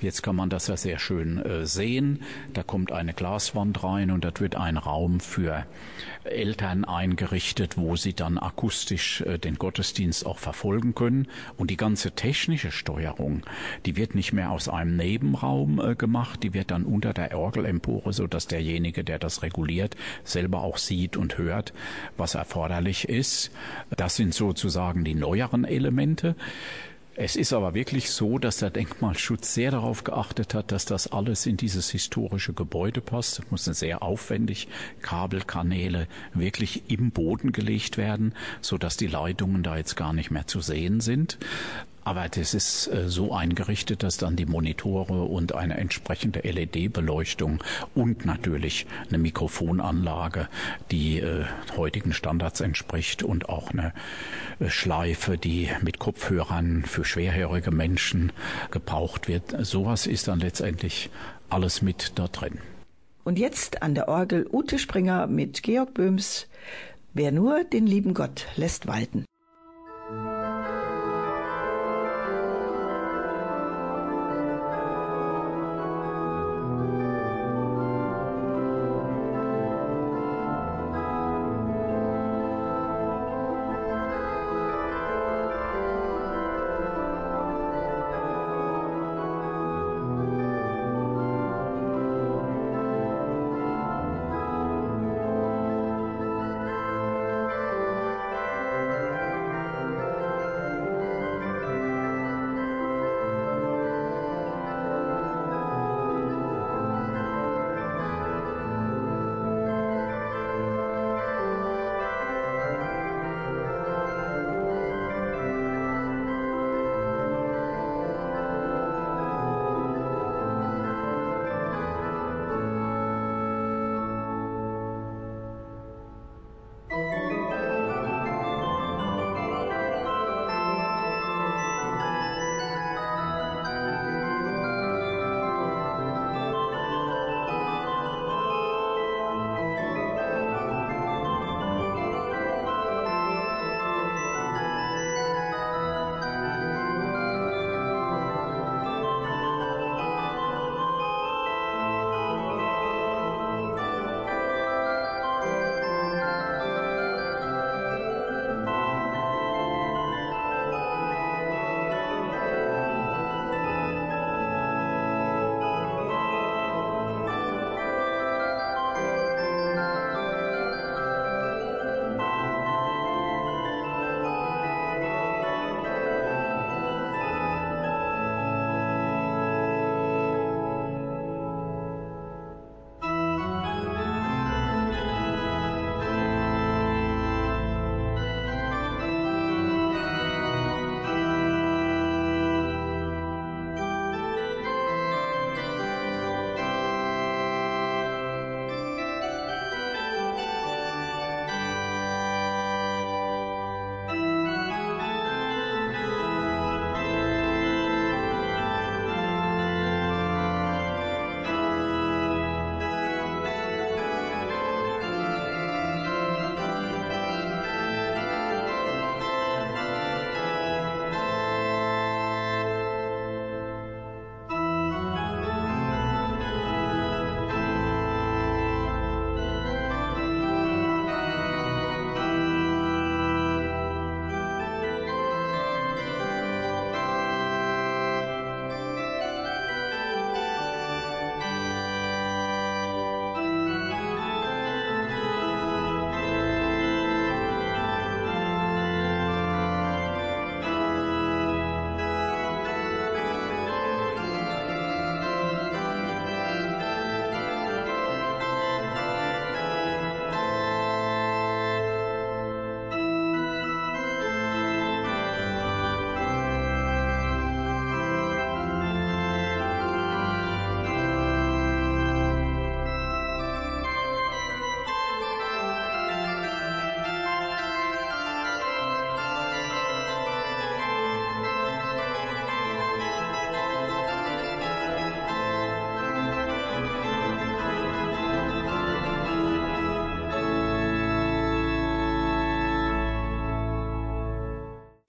Jetzt 0.00 0.22
kann 0.22 0.36
man 0.36 0.50
das 0.50 0.66
ja 0.66 0.76
sehr 0.76 0.98
schön 0.98 1.38
äh, 1.38 1.66
sehen. 1.66 2.22
Da 2.52 2.62
kommt 2.62 2.92
eine 2.92 3.14
Glaswand 3.14 3.82
rein 3.82 4.10
und 4.10 4.24
dort 4.24 4.40
wird 4.40 4.54
ein 4.54 4.76
Raum 4.76 5.20
für 5.20 5.64
Eltern 6.24 6.84
eingerichtet, 6.84 7.78
wo 7.78 7.96
sie 7.96 8.12
dann 8.12 8.36
akustisch 8.36 9.22
äh, 9.22 9.38
den 9.38 9.56
Gottesdienst 9.56 10.26
auch 10.26 10.38
verfolgen 10.38 10.94
können. 10.94 11.28
Und 11.56 11.70
die 11.70 11.78
ganze 11.78 12.12
technische 12.12 12.72
Steuerung, 12.72 13.42
die 13.86 13.96
wird 13.96 14.14
nicht 14.14 14.34
mehr 14.34 14.50
aus 14.50 14.68
einem 14.68 14.96
Nebenraum 14.96 15.80
äh, 15.80 15.94
gemacht, 15.94 16.42
die 16.42 16.52
wird 16.52 16.70
dann 16.70 16.84
unter 16.84 17.14
der 17.14 17.38
Orgelempore, 17.38 18.12
so 18.12 18.26
dass 18.26 18.46
derjenige, 18.46 19.02
der 19.02 19.18
das 19.18 19.42
reguliert, 19.42 19.96
selber 20.24 20.60
auch 20.60 20.76
sieht 20.76 21.16
und 21.16 21.38
hört, 21.38 21.72
was 22.18 22.34
erforderlich 22.34 23.08
ist. 23.08 23.50
Das 23.96 24.16
sind 24.16 24.34
sozusagen 24.34 25.04
die 25.04 25.14
neueren 25.14 25.64
Elemente. 25.64 26.36
Es 27.18 27.34
ist 27.34 27.54
aber 27.54 27.72
wirklich 27.72 28.10
so, 28.10 28.38
dass 28.38 28.58
der 28.58 28.68
Denkmalschutz 28.68 29.54
sehr 29.54 29.70
darauf 29.70 30.04
geachtet 30.04 30.52
hat, 30.52 30.70
dass 30.70 30.84
das 30.84 31.10
alles 31.10 31.46
in 31.46 31.56
dieses 31.56 31.88
historische 31.88 32.52
Gebäude 32.52 33.00
passt. 33.00 33.38
Es 33.38 33.50
mussten 33.50 33.72
sehr 33.72 34.02
aufwendig 34.02 34.68
Kabelkanäle 35.00 36.08
wirklich 36.34 36.82
im 36.88 37.12
Boden 37.12 37.52
gelegt 37.52 37.96
werden, 37.96 38.34
so 38.60 38.76
dass 38.76 38.98
die 38.98 39.06
Leitungen 39.06 39.62
da 39.62 39.78
jetzt 39.78 39.96
gar 39.96 40.12
nicht 40.12 40.30
mehr 40.30 40.46
zu 40.46 40.60
sehen 40.60 41.00
sind. 41.00 41.38
Aber 42.06 42.28
das 42.28 42.54
ist 42.54 42.86
äh, 42.86 43.08
so 43.08 43.32
eingerichtet, 43.32 44.04
dass 44.04 44.16
dann 44.16 44.36
die 44.36 44.46
Monitore 44.46 45.24
und 45.24 45.56
eine 45.56 45.76
entsprechende 45.76 46.38
LED-Beleuchtung 46.38 47.64
und 47.96 48.24
natürlich 48.24 48.86
eine 49.08 49.18
Mikrofonanlage, 49.18 50.48
die 50.92 51.18
äh, 51.18 51.46
heutigen 51.76 52.12
Standards 52.12 52.60
entspricht 52.60 53.24
und 53.24 53.48
auch 53.48 53.72
eine 53.72 53.92
äh, 54.60 54.68
Schleife, 54.68 55.36
die 55.36 55.68
mit 55.82 55.98
Kopfhörern 55.98 56.84
für 56.84 57.04
schwerhörige 57.04 57.72
Menschen 57.72 58.30
gebraucht 58.70 59.26
wird. 59.26 59.56
Sowas 59.66 60.06
ist 60.06 60.28
dann 60.28 60.38
letztendlich 60.38 61.10
alles 61.50 61.82
mit 61.82 62.12
da 62.14 62.28
drin. 62.28 62.60
Und 63.24 63.36
jetzt 63.36 63.82
an 63.82 63.96
der 63.96 64.06
Orgel 64.06 64.46
Ute 64.48 64.78
Springer 64.78 65.26
mit 65.26 65.64
Georg 65.64 65.94
Böhms. 65.94 66.46
Wer 67.14 67.32
nur 67.32 67.64
den 67.64 67.84
lieben 67.84 68.14
Gott 68.14 68.46
lässt 68.54 68.86
walten. 68.86 69.24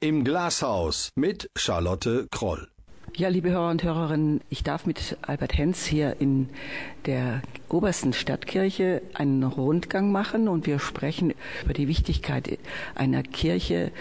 Im 0.07 0.23
Glashaus 0.23 1.09
mit 1.15 1.49
Charlotte 1.57 2.29
Kroll. 2.31 2.69
Ja, 3.13 3.27
liebe 3.27 3.49
Hörer 3.49 3.69
und 3.69 3.83
Hörerinnen, 3.83 4.39
ich 4.49 4.63
darf 4.63 4.85
mit 4.85 5.17
Albert 5.21 5.57
Henz 5.57 5.85
hier 5.85 6.21
in 6.21 6.47
der 7.07 7.41
obersten 7.67 8.13
Stadtkirche 8.13 9.01
einen 9.15 9.43
Rundgang 9.43 10.13
machen 10.13 10.47
und 10.47 10.65
wir 10.65 10.79
sprechen 10.79 11.33
über 11.61 11.73
die 11.73 11.89
Wichtigkeit 11.89 12.57
einer 12.95 13.21
Kirche, 13.21 13.91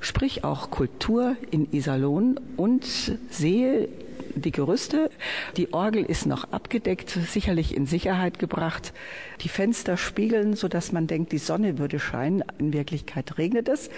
sprich 0.00 0.42
auch 0.42 0.72
Kultur 0.72 1.36
in 1.52 1.72
Iserlohn 1.72 2.40
und 2.56 2.84
sehe 3.30 3.88
die 4.34 4.52
Gerüste. 4.52 5.10
Die 5.56 5.72
Orgel 5.72 6.04
ist 6.04 6.26
noch 6.26 6.52
abgedeckt, 6.52 7.10
sicherlich 7.10 7.76
in 7.76 7.86
Sicherheit 7.86 8.38
gebracht. 8.38 8.92
Die 9.40 9.48
Fenster 9.48 9.96
spiegeln, 9.96 10.54
so 10.54 10.68
dass 10.68 10.92
man 10.92 11.06
denkt, 11.06 11.32
die 11.32 11.38
Sonne 11.38 11.78
würde 11.78 11.98
scheinen. 11.98 12.44
In 12.58 12.72
Wirklichkeit 12.72 13.38
regnet 13.38 13.68
es. 13.68 13.90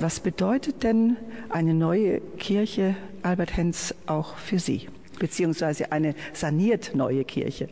Was 0.00 0.20
bedeutet 0.20 0.82
denn 0.82 1.16
eine 1.48 1.74
neue 1.74 2.20
Kirche, 2.38 2.96
Albert 3.22 3.56
Henz, 3.56 3.94
auch 4.06 4.36
für 4.36 4.58
Sie? 4.58 4.88
Beziehungsweise 5.18 5.92
eine 5.92 6.14
saniert 6.32 6.94
neue 6.94 7.24
Kirche? 7.24 7.68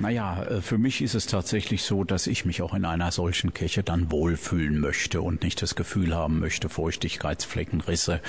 Naja, 0.00 0.42
äh, 0.42 0.60
für 0.60 0.76
mich 0.76 1.02
ist 1.02 1.14
es 1.14 1.26
tatsächlich 1.26 1.84
so, 1.84 2.02
dass 2.02 2.26
ich 2.26 2.44
mich 2.44 2.62
auch 2.62 2.74
in 2.74 2.84
einer 2.84 3.12
solchen 3.12 3.54
Kirche 3.54 3.84
dann 3.84 4.10
wohlfühlen 4.10 4.80
möchte 4.80 5.20
und 5.20 5.42
nicht 5.44 5.62
das 5.62 5.76
Gefühl 5.76 6.14
haben 6.14 6.40
möchte, 6.40 6.68
Feuchtigkeitsflecken, 6.68 7.80
Risse. 7.80 8.20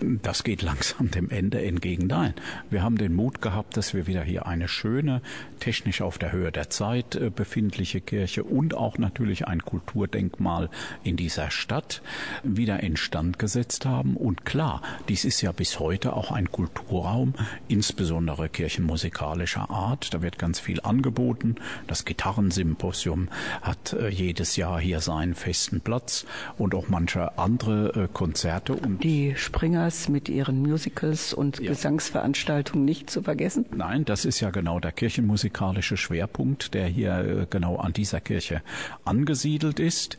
Das 0.00 0.44
geht 0.44 0.60
langsam 0.60 1.10
dem 1.10 1.30
Ende 1.30 1.64
entgegen. 1.64 2.06
Nein, 2.06 2.34
wir 2.68 2.82
haben 2.82 2.98
den 2.98 3.14
Mut 3.14 3.40
gehabt, 3.40 3.78
dass 3.78 3.94
wir 3.94 4.06
wieder 4.06 4.22
hier 4.22 4.46
eine 4.46 4.68
schöne, 4.68 5.22
technisch 5.58 6.02
auf 6.02 6.18
der 6.18 6.32
Höhe 6.32 6.52
der 6.52 6.68
Zeit 6.68 7.14
äh, 7.16 7.30
befindliche 7.30 8.02
Kirche 8.02 8.44
und 8.44 8.74
auch 8.74 8.98
natürlich 8.98 9.48
ein 9.48 9.62
Kulturdenkmal 9.62 10.68
in 11.02 11.16
dieser 11.16 11.50
Stadt 11.50 12.02
wieder 12.42 12.80
instand 12.80 13.38
gesetzt 13.38 13.86
haben. 13.86 14.18
Und 14.18 14.44
klar, 14.44 14.82
dies 15.08 15.24
ist 15.24 15.40
ja 15.40 15.52
bis 15.52 15.80
heute 15.80 16.12
auch 16.12 16.30
ein 16.30 16.52
Kulturraum, 16.52 17.32
insbesondere 17.68 18.50
kirchenmusikalischer 18.50 19.70
Art. 19.70 20.12
Da 20.12 20.20
wird 20.20 20.38
ganz 20.38 20.60
viel 20.60 20.82
angeboten 20.82 21.05
angeboten. 21.06 21.56
Das 21.86 22.04
Gitarrensymposium 22.04 23.28
hat 23.62 23.92
äh, 23.92 24.08
jedes 24.08 24.56
Jahr 24.56 24.80
hier 24.80 25.00
seinen 25.00 25.34
festen 25.34 25.80
Platz 25.80 26.26
und 26.58 26.74
auch 26.74 26.88
manche 26.88 27.38
andere 27.38 28.04
äh, 28.04 28.08
Konzerte. 28.12 28.74
Und 28.74 29.04
die 29.04 29.34
Springers 29.36 30.08
mit 30.08 30.28
ihren 30.28 30.62
Musicals 30.62 31.32
und 31.32 31.60
ja. 31.60 31.70
Gesangsveranstaltungen 31.70 32.84
nicht 32.84 33.08
zu 33.08 33.22
vergessen? 33.22 33.66
Nein, 33.74 34.04
das 34.04 34.24
ist 34.24 34.40
ja 34.40 34.50
genau 34.50 34.80
der 34.80 34.92
kirchenmusikalische 34.92 35.96
Schwerpunkt, 35.96 36.74
der 36.74 36.86
hier 36.86 37.18
äh, 37.18 37.46
genau 37.48 37.76
an 37.76 37.92
dieser 37.92 38.20
Kirche 38.20 38.62
angesiedelt 39.04 39.78
ist. 39.78 40.18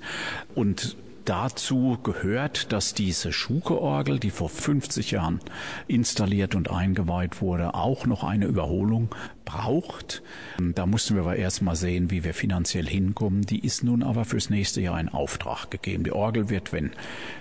Und 0.56 0.96
Dazu 1.28 1.98
gehört, 2.04 2.72
dass 2.72 2.94
diese 2.94 3.34
Schuke-Orgel, 3.34 4.18
die 4.18 4.30
vor 4.30 4.48
50 4.48 5.12
Jahren 5.12 5.42
installiert 5.86 6.56
und 6.56 6.72
eingeweiht 6.72 7.42
wurde, 7.42 7.74
auch 7.74 8.06
noch 8.06 8.24
eine 8.24 8.46
Überholung 8.46 9.14
braucht. 9.44 10.24
Da 10.58 10.86
mussten 10.86 11.16
wir 11.16 11.24
aber 11.24 11.36
erst 11.36 11.62
mal 11.62 11.76
sehen, 11.76 12.12
wie 12.12 12.24
wir 12.24 12.34
finanziell 12.34 12.88
hinkommen. 12.88 13.42
Die 13.42 13.60
ist 13.60 13.84
nun 13.84 14.04
aber 14.04 14.24
fürs 14.24 14.50
nächste 14.50 14.80
Jahr 14.80 14.98
in 15.02 15.10
Auftrag 15.10 15.70
gegeben. 15.70 16.06
Die 16.06 16.14
Orgel 16.14 16.50
wird, 16.50 16.72
wenn 16.72 16.92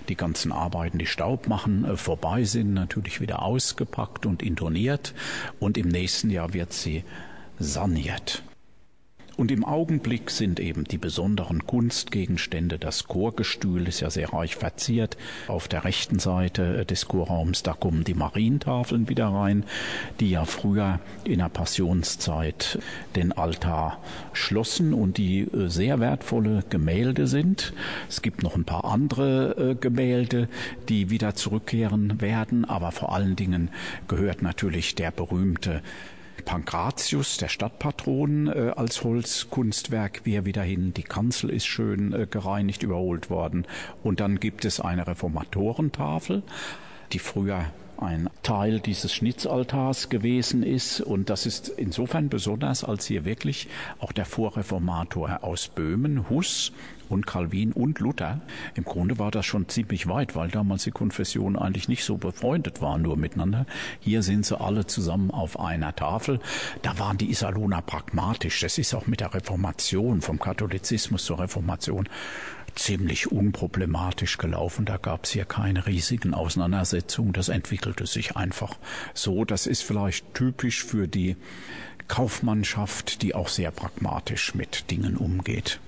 die 0.08 0.16
ganzen 0.16 0.50
Arbeiten, 0.50 0.98
die 0.98 1.06
Staub 1.06 1.46
machen, 1.46 1.84
äh, 1.84 1.96
vorbei 1.96 2.42
sind, 2.42 2.74
natürlich 2.74 3.20
wieder 3.20 3.42
ausgepackt 3.42 4.26
und 4.26 4.42
intoniert. 4.42 5.14
Und 5.60 5.78
im 5.78 5.86
nächsten 5.86 6.30
Jahr 6.30 6.54
wird 6.54 6.72
sie 6.72 7.04
saniert. 7.60 8.42
Und 9.36 9.50
im 9.50 9.64
Augenblick 9.64 10.30
sind 10.30 10.60
eben 10.60 10.84
die 10.84 10.96
besonderen 10.96 11.66
Kunstgegenstände, 11.66 12.78
das 12.78 13.04
Chorgestühl 13.04 13.86
ist 13.86 14.00
ja 14.00 14.08
sehr 14.08 14.32
reich 14.32 14.56
verziert. 14.56 15.18
Auf 15.46 15.68
der 15.68 15.84
rechten 15.84 16.18
Seite 16.18 16.86
des 16.86 17.06
Chorraums, 17.06 17.62
da 17.62 17.74
kommen 17.74 18.04
die 18.04 18.14
Marientafeln 18.14 19.10
wieder 19.10 19.28
rein, 19.28 19.64
die 20.20 20.30
ja 20.30 20.46
früher 20.46 21.00
in 21.24 21.40
der 21.40 21.50
Passionszeit 21.50 22.78
den 23.14 23.32
Altar 23.32 23.98
schlossen 24.32 24.94
und 24.94 25.18
die 25.18 25.40
äh, 25.40 25.68
sehr 25.68 26.00
wertvolle 26.00 26.64
Gemälde 26.70 27.26
sind. 27.26 27.74
Es 28.08 28.22
gibt 28.22 28.42
noch 28.42 28.56
ein 28.56 28.64
paar 28.64 28.86
andere 28.86 29.72
äh, 29.72 29.74
Gemälde, 29.74 30.48
die 30.88 31.10
wieder 31.10 31.34
zurückkehren 31.34 32.22
werden, 32.22 32.64
aber 32.64 32.90
vor 32.90 33.14
allen 33.14 33.36
Dingen 33.36 33.70
gehört 34.08 34.40
natürlich 34.40 34.94
der 34.94 35.10
berühmte 35.10 35.82
Pankratius, 36.46 37.36
der 37.36 37.48
Stadtpatron, 37.48 38.46
äh, 38.46 38.72
als 38.74 39.04
Holzkunstwerk 39.04 40.22
wir 40.24 40.46
wieder 40.46 40.62
hin. 40.62 40.94
Die 40.94 41.02
Kanzel 41.02 41.50
ist 41.50 41.66
schön 41.66 42.14
äh, 42.14 42.26
gereinigt, 42.30 42.82
überholt 42.82 43.28
worden. 43.28 43.66
Und 44.02 44.20
dann 44.20 44.40
gibt 44.40 44.64
es 44.64 44.80
eine 44.80 45.06
Reformatorentafel, 45.06 46.42
die 47.12 47.18
früher 47.18 47.66
ein 47.98 48.30
Teil 48.42 48.80
dieses 48.80 49.12
Schnitzaltars 49.12 50.08
gewesen 50.08 50.62
ist. 50.62 51.00
Und 51.00 51.30
das 51.30 51.46
ist 51.46 51.68
insofern 51.68 52.28
besonders, 52.28 52.84
als 52.84 53.06
hier 53.06 53.24
wirklich 53.24 53.68
auch 53.98 54.12
der 54.12 54.24
Vorreformator 54.24 55.42
aus 55.42 55.68
Böhmen, 55.68 56.30
Huss, 56.30 56.72
und 57.08 57.26
Calvin 57.26 57.72
und 57.72 58.00
Luther. 58.00 58.40
Im 58.74 58.84
Grunde 58.84 59.18
war 59.18 59.30
das 59.30 59.46
schon 59.46 59.68
ziemlich 59.68 60.06
weit, 60.08 60.34
weil 60.34 60.48
damals 60.48 60.84
die 60.84 60.90
Konfessionen 60.90 61.56
eigentlich 61.56 61.88
nicht 61.88 62.04
so 62.04 62.16
befreundet 62.16 62.80
waren 62.80 63.02
nur 63.02 63.16
miteinander. 63.16 63.66
Hier 64.00 64.22
sind 64.22 64.46
sie 64.46 64.60
alle 64.60 64.86
zusammen 64.86 65.30
auf 65.30 65.58
einer 65.58 65.94
Tafel. 65.94 66.40
Da 66.82 66.98
waren 66.98 67.18
die 67.18 67.30
Iserlohner 67.30 67.82
pragmatisch. 67.82 68.60
Das 68.60 68.78
ist 68.78 68.94
auch 68.94 69.06
mit 69.06 69.20
der 69.20 69.34
Reformation, 69.34 70.20
vom 70.20 70.38
Katholizismus 70.38 71.24
zur 71.24 71.38
Reformation 71.38 72.08
ziemlich 72.76 73.32
unproblematisch 73.32 74.38
gelaufen. 74.38 74.84
Da 74.84 74.98
gab 74.98 75.24
es 75.24 75.30
hier 75.30 75.44
keine 75.44 75.86
riesigen 75.86 76.34
Auseinandersetzungen. 76.34 77.32
Das 77.32 77.48
entwickelte 77.48 78.06
sich 78.06 78.36
einfach 78.36 78.76
so. 79.14 79.44
Das 79.44 79.66
ist 79.66 79.82
vielleicht 79.82 80.34
typisch 80.34 80.84
für 80.84 81.08
die 81.08 81.36
Kaufmannschaft, 82.08 83.22
die 83.22 83.34
auch 83.34 83.48
sehr 83.48 83.70
pragmatisch 83.70 84.54
mit 84.54 84.90
Dingen 84.90 85.16
umgeht. 85.16 85.80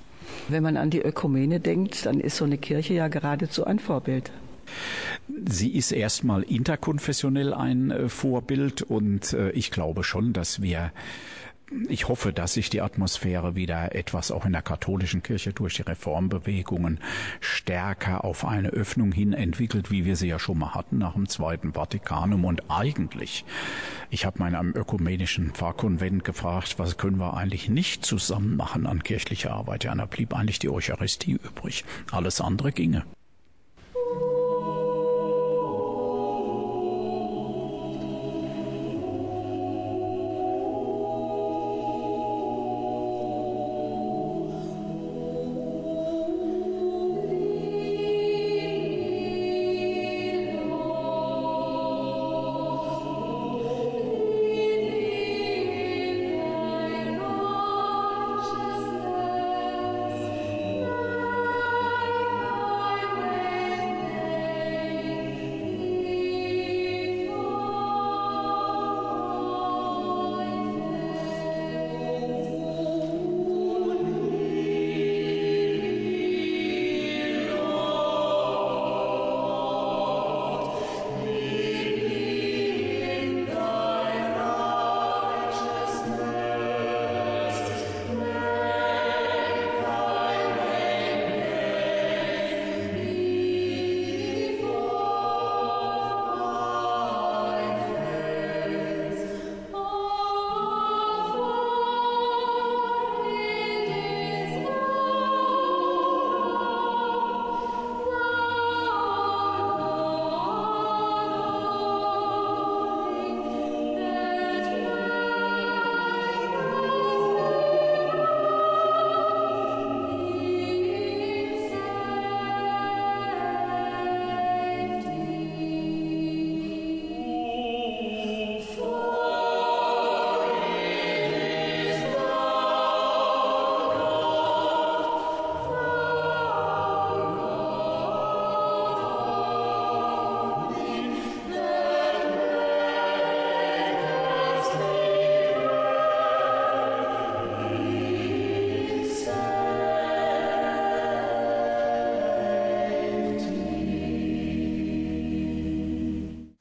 Wenn 0.49 0.63
man 0.63 0.77
an 0.77 0.91
die 0.91 1.01
Ökumene 1.03 1.61
denkt, 1.61 2.07
dann 2.07 2.21
ist 2.21 2.37
so 2.37 2.45
eine 2.45 2.59
Kirche 2.59 2.95
ja 2.95 3.09
geradezu 3.09 3.65
ein 3.65 3.79
Vorbild. 3.79 4.31
Sie 5.47 5.75
ist 5.75 5.93
erstmal 5.93 6.43
interkonfessionell 6.43 7.55
ein 7.55 7.91
äh, 7.91 8.09
Vorbild 8.09 8.83
und 8.83 9.33
äh, 9.33 9.51
ich 9.51 9.71
glaube 9.71 10.05
schon, 10.05 10.33
dass 10.33 10.63
wir 10.63 10.93
ich 11.89 12.09
hoffe, 12.09 12.33
dass 12.33 12.55
sich 12.55 12.71
die 12.71 12.81
Atmosphäre 12.81 13.55
wieder 13.55 13.95
etwas 13.95 14.31
auch 14.31 14.47
in 14.47 14.53
der 14.53 14.63
katholischen 14.63 15.23
Kirche 15.23 15.53
durch 15.53 15.75
die 15.75 15.83
Reformbewegungen 15.83 17.01
stärker 17.41 18.25
auf 18.25 18.45
eine 18.45 18.71
Öffnung 18.71 19.13
hin 19.13 19.33
entwickelt, 19.33 19.91
wie 19.91 20.05
wir 20.05 20.17
sie 20.17 20.29
ja 20.29 20.39
schon 20.39 20.59
mal 20.59 20.75
hatten 20.75 20.99
nach 20.99 21.15
dem 21.15 21.29
Zweiten 21.29 21.75
Vatikanum. 21.75 22.45
Und 22.45 22.71
eigentlich, 22.71 23.45
ich 24.11 24.25
habe 24.25 24.39
mal 24.39 24.49
in 24.49 24.55
einem 24.55 24.75
ökumenischen 24.75 25.53
Pfarrkonvent 25.53 26.25
gefragt, 26.25 26.79
was 26.79 26.97
können 26.97 27.19
wir 27.19 27.35
eigentlich 27.35 27.69
nicht 27.69 28.05
zusammen 28.05 28.57
machen 28.57 28.87
an 28.87 29.03
kirchlicher 29.03 29.53
Arbeit? 29.53 29.85
Ja, 29.85 29.95
da 29.95 30.07
blieb 30.07 30.35
eigentlich 30.35 30.59
die 30.59 30.71
Eucharistie 30.71 31.33
übrig. 31.33 31.85
Alles 32.11 32.41
andere 32.41 32.73
ginge. 32.73 33.05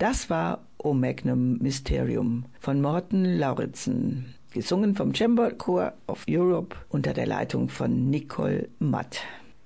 Das 0.10 0.30
war 0.30 0.60
O 0.78 0.94
Magnum 0.94 1.58
Mysterium 1.58 2.46
von 2.62 2.80
Morten 2.80 3.26
Lauritzen, 3.26 4.36
gesungen 4.54 4.96
vom 4.96 5.14
Chamber 5.14 5.52
Corps 5.52 5.92
of 6.08 6.24
Europe 6.30 6.78
unter 6.88 7.14
der 7.14 7.26
Leitung 7.26 7.68
von 7.68 8.10
Nicole 8.10 8.70
Matt. 8.80 9.20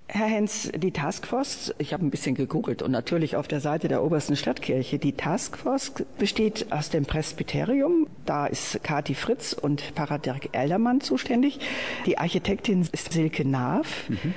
Herr 0.08 0.26
Hens, 0.26 0.72
die 0.76 0.90
Taskforce, 0.90 1.76
ich 1.78 1.94
habe 1.94 2.04
ein 2.04 2.10
bisschen 2.10 2.34
gegoogelt 2.34 2.82
und 2.82 2.90
natürlich 2.90 3.36
auf 3.36 3.48
der 3.48 3.60
Seite 3.60 3.88
der 3.88 4.04
obersten 4.04 4.36
Stadtkirche, 4.36 4.98
die 4.98 5.14
Taskforce 5.14 5.94
besteht 6.18 6.72
aus 6.72 6.90
dem 6.90 7.06
Presbyterium, 7.06 8.08
da 8.26 8.48
ist 8.48 8.84
Kati 8.84 9.14
Fritz 9.14 9.54
und 9.54 9.82
Pfarrer 9.94 10.18
Dirk 10.18 10.50
Eldermann 10.54 11.02
zuständig. 11.02 11.60
Die 12.08 12.18
Architektin 12.18 12.90
ist 12.92 13.14
Silke 13.14 13.48
Naaf. 13.48 14.10
Mhm. 14.10 14.34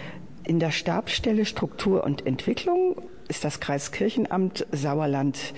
In 0.46 0.60
der 0.60 0.70
Stabsstelle 0.70 1.46
Struktur 1.46 2.04
und 2.04 2.26
Entwicklung 2.26 3.00
ist 3.28 3.44
das 3.44 3.60
Kreiskirchenamt 3.60 4.66
Sauerland 4.72 5.54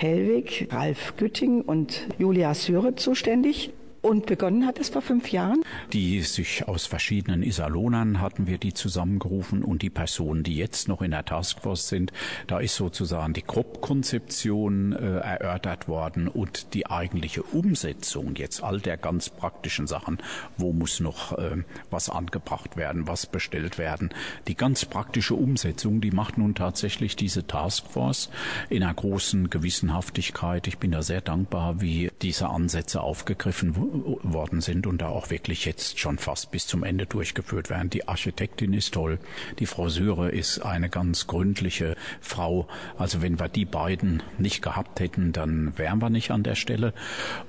Hellwig, 0.00 0.68
Ralf 0.70 1.16
Gütting 1.16 1.62
und 1.62 2.06
Julia 2.18 2.54
Syre 2.54 2.94
zuständig. 2.94 3.72
Und 4.08 4.24
begonnen 4.24 4.64
hat 4.64 4.78
es 4.78 4.88
vor 4.88 5.02
fünf 5.02 5.32
Jahren? 5.32 5.62
Die 5.92 6.22
sich 6.22 6.66
aus 6.66 6.86
verschiedenen 6.86 7.42
Isalonern 7.42 8.22
hatten 8.22 8.46
wir 8.46 8.56
die 8.56 8.72
zusammengerufen 8.72 9.62
und 9.62 9.82
die 9.82 9.90
Personen, 9.90 10.44
die 10.44 10.56
jetzt 10.56 10.88
noch 10.88 11.02
in 11.02 11.10
der 11.10 11.26
Taskforce 11.26 11.90
sind, 11.90 12.14
da 12.46 12.58
ist 12.58 12.76
sozusagen 12.76 13.34
die 13.34 13.42
Grobkonzeption 13.42 14.94
äh, 14.94 15.18
erörtert 15.18 15.88
worden 15.88 16.26
und 16.26 16.72
die 16.72 16.86
eigentliche 16.86 17.42
Umsetzung 17.42 18.34
jetzt 18.36 18.62
all 18.62 18.80
der 18.80 18.96
ganz 18.96 19.28
praktischen 19.28 19.86
Sachen, 19.86 20.16
wo 20.56 20.72
muss 20.72 21.00
noch 21.00 21.36
äh, 21.36 21.58
was 21.90 22.08
angebracht 22.08 22.78
werden, 22.78 23.08
was 23.08 23.26
bestellt 23.26 23.76
werden. 23.76 24.08
Die 24.46 24.54
ganz 24.54 24.86
praktische 24.86 25.34
Umsetzung, 25.34 26.00
die 26.00 26.12
macht 26.12 26.38
nun 26.38 26.54
tatsächlich 26.54 27.14
diese 27.14 27.46
Taskforce 27.46 28.30
in 28.70 28.82
einer 28.82 28.94
großen 28.94 29.50
Gewissenhaftigkeit. 29.50 30.66
Ich 30.66 30.78
bin 30.78 30.92
da 30.92 31.02
sehr 31.02 31.20
dankbar, 31.20 31.82
wie 31.82 32.10
diese 32.22 32.48
Ansätze 32.48 33.02
aufgegriffen 33.02 33.76
wurden 33.76 33.97
worden 34.22 34.60
sind 34.60 34.86
und 34.86 34.98
da 34.98 35.08
auch 35.08 35.30
wirklich 35.30 35.64
jetzt 35.64 35.98
schon 35.98 36.18
fast 36.18 36.50
bis 36.50 36.66
zum 36.66 36.82
Ende 36.82 37.06
durchgeführt 37.06 37.70
werden. 37.70 37.90
Die 37.90 38.08
Architektin 38.08 38.72
ist 38.72 38.94
toll, 38.94 39.18
die 39.58 39.66
Frau 39.66 39.88
Syre 39.88 40.30
ist 40.30 40.60
eine 40.60 40.88
ganz 40.88 41.26
gründliche 41.26 41.96
Frau. 42.20 42.68
Also 42.96 43.22
wenn 43.22 43.38
wir 43.38 43.48
die 43.48 43.64
beiden 43.64 44.22
nicht 44.38 44.62
gehabt 44.62 45.00
hätten, 45.00 45.32
dann 45.32 45.76
wären 45.76 46.00
wir 46.00 46.10
nicht 46.10 46.30
an 46.30 46.42
der 46.42 46.54
Stelle. 46.54 46.92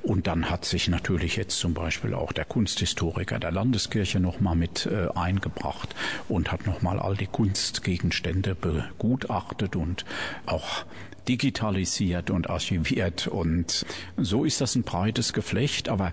Und 0.04 0.28
dann 0.28 0.50
hat 0.50 0.66
sich 0.66 0.88
natürlich 0.88 1.36
jetzt 1.36 1.60
zum 1.60 1.74
Beispiel 1.74 2.14
auch 2.14 2.32
der 2.32 2.46
Kunsthistoriker 2.46 3.40
der 3.40 3.52
Landeskirche 3.52 4.20
nochmal 4.20 4.56
mit 4.56 4.86
äh, 4.86 5.08
eingebracht 5.16 5.96
und 6.28 6.52
hat 6.52 6.66
nochmal 6.66 7.00
all 7.00 7.16
die 7.16 7.28
Kunstgegenstände 7.28 8.56
begutachtet 8.56 9.76
und 9.76 10.06
auch 10.46 10.86
digitalisiert 11.30 12.32
und 12.32 12.50
archiviert. 12.50 13.28
Und 13.28 13.86
so 14.18 14.44
ist 14.44 14.60
das 14.60 14.76
ein 14.76 14.84
breites 14.84 15.32
Geflecht, 15.32 15.88
aber 15.88 16.12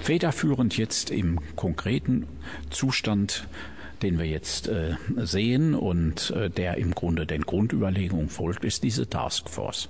federführend 0.00 0.78
jetzt 0.78 1.10
im 1.10 1.40
konkreten 1.56 2.26
Zustand 2.70 3.46
den 4.02 4.18
wir 4.18 4.26
jetzt 4.26 4.68
äh, 4.68 4.96
sehen 5.16 5.74
und 5.74 6.30
äh, 6.30 6.50
der 6.50 6.76
im 6.76 6.94
Grunde 6.94 7.26
den 7.26 7.42
Grundüberlegungen 7.42 8.28
folgt, 8.28 8.62
ist 8.62 8.82
diese 8.82 9.08
Taskforce. 9.08 9.88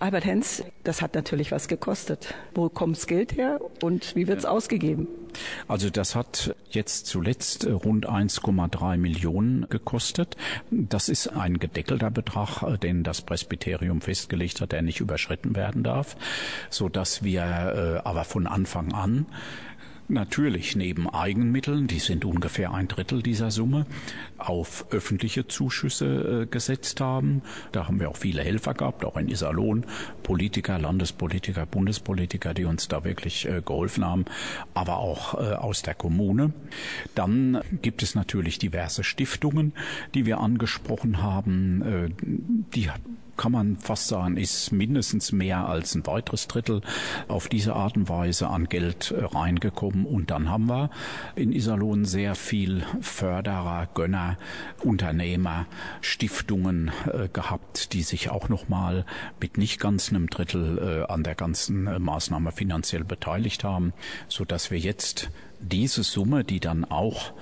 Albert 0.00 0.24
Hens, 0.24 0.64
das 0.82 1.02
hat 1.02 1.14
natürlich 1.14 1.52
was 1.52 1.68
gekostet. 1.68 2.34
Wo 2.54 2.70
kommt 2.70 2.96
das 2.96 3.06
Geld 3.06 3.36
her 3.36 3.60
und 3.82 4.16
wie 4.16 4.26
wird 4.28 4.38
es 4.38 4.46
ausgegeben? 4.46 5.06
Also 5.68 5.90
das 5.90 6.14
hat 6.14 6.56
jetzt 6.70 7.06
zuletzt 7.06 7.64
äh, 7.64 7.72
rund 7.72 8.08
1,3 8.08 8.96
Millionen 8.96 9.68
gekostet. 9.68 10.38
Das 10.70 11.10
ist 11.10 11.28
ein 11.28 11.58
gedeckelter 11.58 12.10
Betrag, 12.10 12.62
äh, 12.62 12.78
den 12.78 13.04
das 13.04 13.20
Presbyterium 13.20 14.00
festgelegt 14.00 14.62
hat, 14.62 14.72
der 14.72 14.80
nicht 14.80 15.00
überschritten 15.00 15.54
werden 15.54 15.82
darf, 15.82 16.16
so 16.70 16.88
dass 16.88 17.22
wir 17.22 17.42
äh, 17.42 18.08
aber 18.08 18.24
von 18.24 18.46
Anfang 18.46 18.94
an 18.94 19.26
natürlich 20.10 20.76
neben 20.76 21.08
Eigenmitteln, 21.08 21.86
die 21.86 21.98
sind 21.98 22.24
ungefähr 22.24 22.72
ein 22.72 22.88
Drittel 22.88 23.22
dieser 23.22 23.50
Summe, 23.50 23.86
auf 24.38 24.86
öffentliche 24.90 25.46
Zuschüsse 25.46 26.42
äh, 26.42 26.46
gesetzt 26.46 27.00
haben. 27.00 27.42
Da 27.72 27.86
haben 27.86 28.00
wir 28.00 28.10
auch 28.10 28.16
viele 28.16 28.42
Helfer 28.42 28.74
gehabt, 28.74 29.04
auch 29.04 29.16
in 29.16 29.28
Iserlohn, 29.28 29.86
Politiker, 30.22 30.78
Landespolitiker, 30.78 31.66
Bundespolitiker, 31.66 32.54
die 32.54 32.64
uns 32.64 32.88
da 32.88 33.04
wirklich 33.04 33.46
äh, 33.46 33.62
geholfen 33.64 34.04
haben, 34.04 34.24
aber 34.74 34.98
auch 34.98 35.34
äh, 35.34 35.54
aus 35.54 35.82
der 35.82 35.94
Kommune. 35.94 36.52
Dann 37.14 37.60
gibt 37.82 38.02
es 38.02 38.14
natürlich 38.14 38.58
diverse 38.58 39.04
Stiftungen, 39.04 39.72
die 40.14 40.26
wir 40.26 40.38
angesprochen 40.38 41.22
haben, 41.22 41.82
äh, 41.82 42.08
die 42.74 42.90
kann 43.40 43.52
man 43.52 43.78
fast 43.78 44.08
sagen, 44.08 44.36
ist 44.36 44.70
mindestens 44.70 45.32
mehr 45.32 45.66
als 45.66 45.94
ein 45.94 46.06
weiteres 46.06 46.46
Drittel 46.46 46.82
auf 47.26 47.48
diese 47.48 47.74
Art 47.74 47.96
und 47.96 48.10
Weise 48.10 48.48
an 48.48 48.68
Geld 48.68 49.12
äh, 49.12 49.24
reingekommen. 49.24 50.04
Und 50.04 50.30
dann 50.30 50.50
haben 50.50 50.66
wir 50.66 50.90
in 51.36 51.50
Iserlohn 51.50 52.04
sehr 52.04 52.34
viel 52.34 52.82
Förderer, 53.00 53.88
Gönner, 53.94 54.36
Unternehmer, 54.84 55.64
Stiftungen 56.02 56.90
äh, 57.10 57.28
gehabt, 57.32 57.94
die 57.94 58.02
sich 58.02 58.28
auch 58.28 58.50
nochmal 58.50 59.06
mit 59.40 59.56
nicht 59.56 59.80
ganz 59.80 60.10
einem 60.10 60.28
Drittel 60.28 61.06
äh, 61.08 61.10
an 61.10 61.22
der 61.22 61.34
ganzen 61.34 61.84
Maßnahme 62.02 62.52
finanziell 62.52 63.04
beteiligt 63.04 63.64
haben, 63.64 63.94
so 64.28 64.44
dass 64.44 64.70
wir 64.70 64.78
jetzt 64.78 65.30
diese 65.60 66.02
Summe, 66.02 66.44
die 66.44 66.60
dann 66.60 66.84
auch 66.84 67.32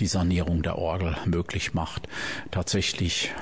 die 0.00 0.08
Sanierung 0.08 0.64
der 0.64 0.78
Orgel 0.78 1.16
möglich 1.26 1.74
macht, 1.74 2.08
tatsächlich 2.50 3.32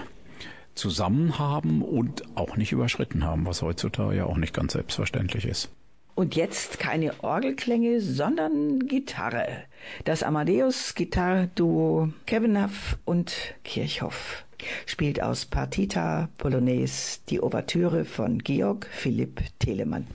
zusammen 0.74 1.38
haben 1.38 1.82
und 1.82 2.22
auch 2.37 2.56
nicht 2.56 2.72
überschritten 2.72 3.24
haben, 3.24 3.46
was 3.46 3.62
heutzutage 3.62 4.16
ja 4.16 4.24
auch 4.26 4.37
nicht 4.37 4.54
ganz 4.54 4.72
selbstverständlich 4.72 5.44
ist. 5.46 5.70
Und 6.14 6.37
jetzt 6.37 6.78
keine 6.78 7.24
Orgelklänge, 7.24 8.00
sondern 8.00 8.87
Gitarre. 8.87 9.46
Das 10.04 10.22
Amadeus 10.22 10.94
Gitarre-Duo 10.94 12.12
Kevenaff 12.26 12.98
und 13.04 13.35
Kirchhoff 13.64 14.44
spielt 14.87 15.22
aus 15.22 15.46
Partita 15.46 16.28
Polonaise 16.38 17.20
die 17.28 17.40
Ouvertüre 17.40 18.04
von 18.04 18.38
Georg 18.38 18.87
Philipp 18.92 19.40
Telemann. 19.58 20.06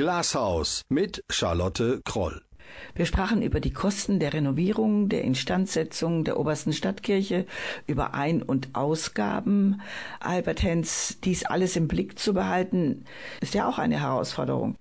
Glashaus 0.00 0.80
mit 0.88 1.22
Charlotte 1.28 2.00
Kroll. 2.06 2.40
Wir 2.94 3.04
sprachen 3.04 3.42
über 3.42 3.60
die 3.60 3.74
Kosten 3.74 4.18
der 4.18 4.32
Renovierung, 4.32 5.10
der 5.10 5.24
Instandsetzung 5.24 6.24
der 6.24 6.40
obersten 6.40 6.72
Stadtkirche, 6.72 7.44
über 7.86 8.14
Ein- 8.14 8.42
und 8.42 8.74
Ausgaben. 8.74 9.82
Albert 10.18 10.62
Hens, 10.62 11.18
dies 11.22 11.44
alles 11.44 11.76
im 11.76 11.86
Blick 11.86 12.18
zu 12.18 12.32
behalten, 12.32 13.04
ist 13.42 13.52
ja 13.52 13.68
auch 13.68 13.78
eine 13.78 14.00
Herausforderung. 14.00 14.78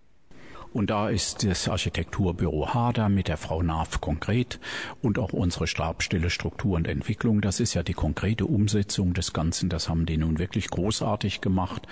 Und 0.71 0.89
da 0.89 1.09
ist 1.09 1.43
das 1.43 1.67
Architekturbüro 1.67 2.73
Hader 2.73 3.09
mit 3.09 3.27
der 3.27 3.37
Frau 3.37 3.63
Naaf 3.63 4.01
konkret 4.01 4.59
und 5.01 5.17
auch 5.17 5.33
unsere 5.33 5.65
Stabstelle 5.65 6.29
Struktur 6.29 6.75
und 6.75 6.87
Entwicklung. 6.87 7.41
Das 7.41 7.59
ist 7.59 7.73
ja 7.73 7.81
die 7.81 7.93
konkrete 7.93 8.45
Umsetzung 8.45 9.13
des 9.13 9.33
Ganzen. 9.33 9.69
Das 9.69 9.89
haben 9.89 10.05
die 10.05 10.17
nun 10.17 10.37
wirklich 10.37 10.69
großartig 10.69 11.41
gemacht. 11.41 11.87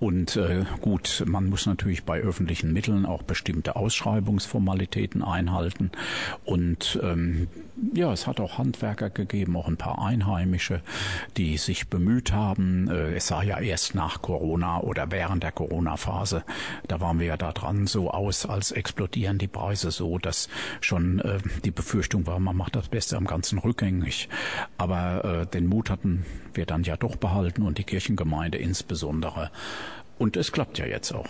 Und 0.00 0.36
äh, 0.36 0.64
gut, 0.80 1.22
man 1.26 1.48
muss 1.50 1.66
natürlich 1.66 2.04
bei 2.04 2.20
öffentlichen 2.20 2.72
Mitteln 2.72 3.04
auch 3.04 3.22
bestimmte 3.22 3.76
Ausschreibungsformalitäten 3.76 5.22
einhalten. 5.22 5.90
Und 6.44 6.98
ähm, 7.02 7.48
ja, 7.94 8.12
es 8.12 8.26
hat 8.26 8.40
auch 8.40 8.58
Handwerker 8.58 9.10
gegeben, 9.10 9.56
auch 9.56 9.68
ein 9.68 9.76
paar 9.76 10.02
Einheimische, 10.02 10.80
die 11.36 11.58
sich 11.58 11.88
bemüht 11.88 12.32
haben. 12.32 12.88
Äh, 12.88 13.14
es 13.14 13.26
sah 13.26 13.42
ja 13.42 13.58
erst 13.58 13.94
nach 13.94 14.22
Corona 14.22 14.80
oder 14.80 15.10
während 15.10 15.42
der 15.42 15.52
Corona-Phase, 15.52 16.44
da 16.88 17.00
waren 17.00 17.18
wir 17.18 17.26
ja 17.26 17.36
da 17.36 17.52
dran, 17.52 17.86
so 17.86 18.10
aus, 18.22 18.46
als 18.46 18.70
explodieren 18.72 19.38
die 19.38 19.48
Preise 19.48 19.90
so, 19.90 20.18
dass 20.18 20.48
schon 20.80 21.20
äh, 21.20 21.38
die 21.64 21.70
Befürchtung 21.70 22.26
war, 22.26 22.38
man 22.38 22.56
macht 22.56 22.76
das 22.76 22.88
Beste 22.88 23.16
am 23.16 23.26
Ganzen 23.26 23.58
rückgängig. 23.58 24.28
Aber 24.78 25.24
äh, 25.42 25.46
den 25.46 25.66
Mut 25.66 25.90
hatten 25.90 26.24
wir 26.54 26.66
dann 26.66 26.84
ja 26.84 26.96
doch 26.96 27.16
behalten 27.16 27.62
und 27.62 27.78
die 27.78 27.84
Kirchengemeinde 27.84 28.58
insbesondere. 28.58 29.50
Und 30.18 30.36
es 30.36 30.52
klappt 30.52 30.78
ja 30.78 30.86
jetzt 30.86 31.12
auch. 31.12 31.28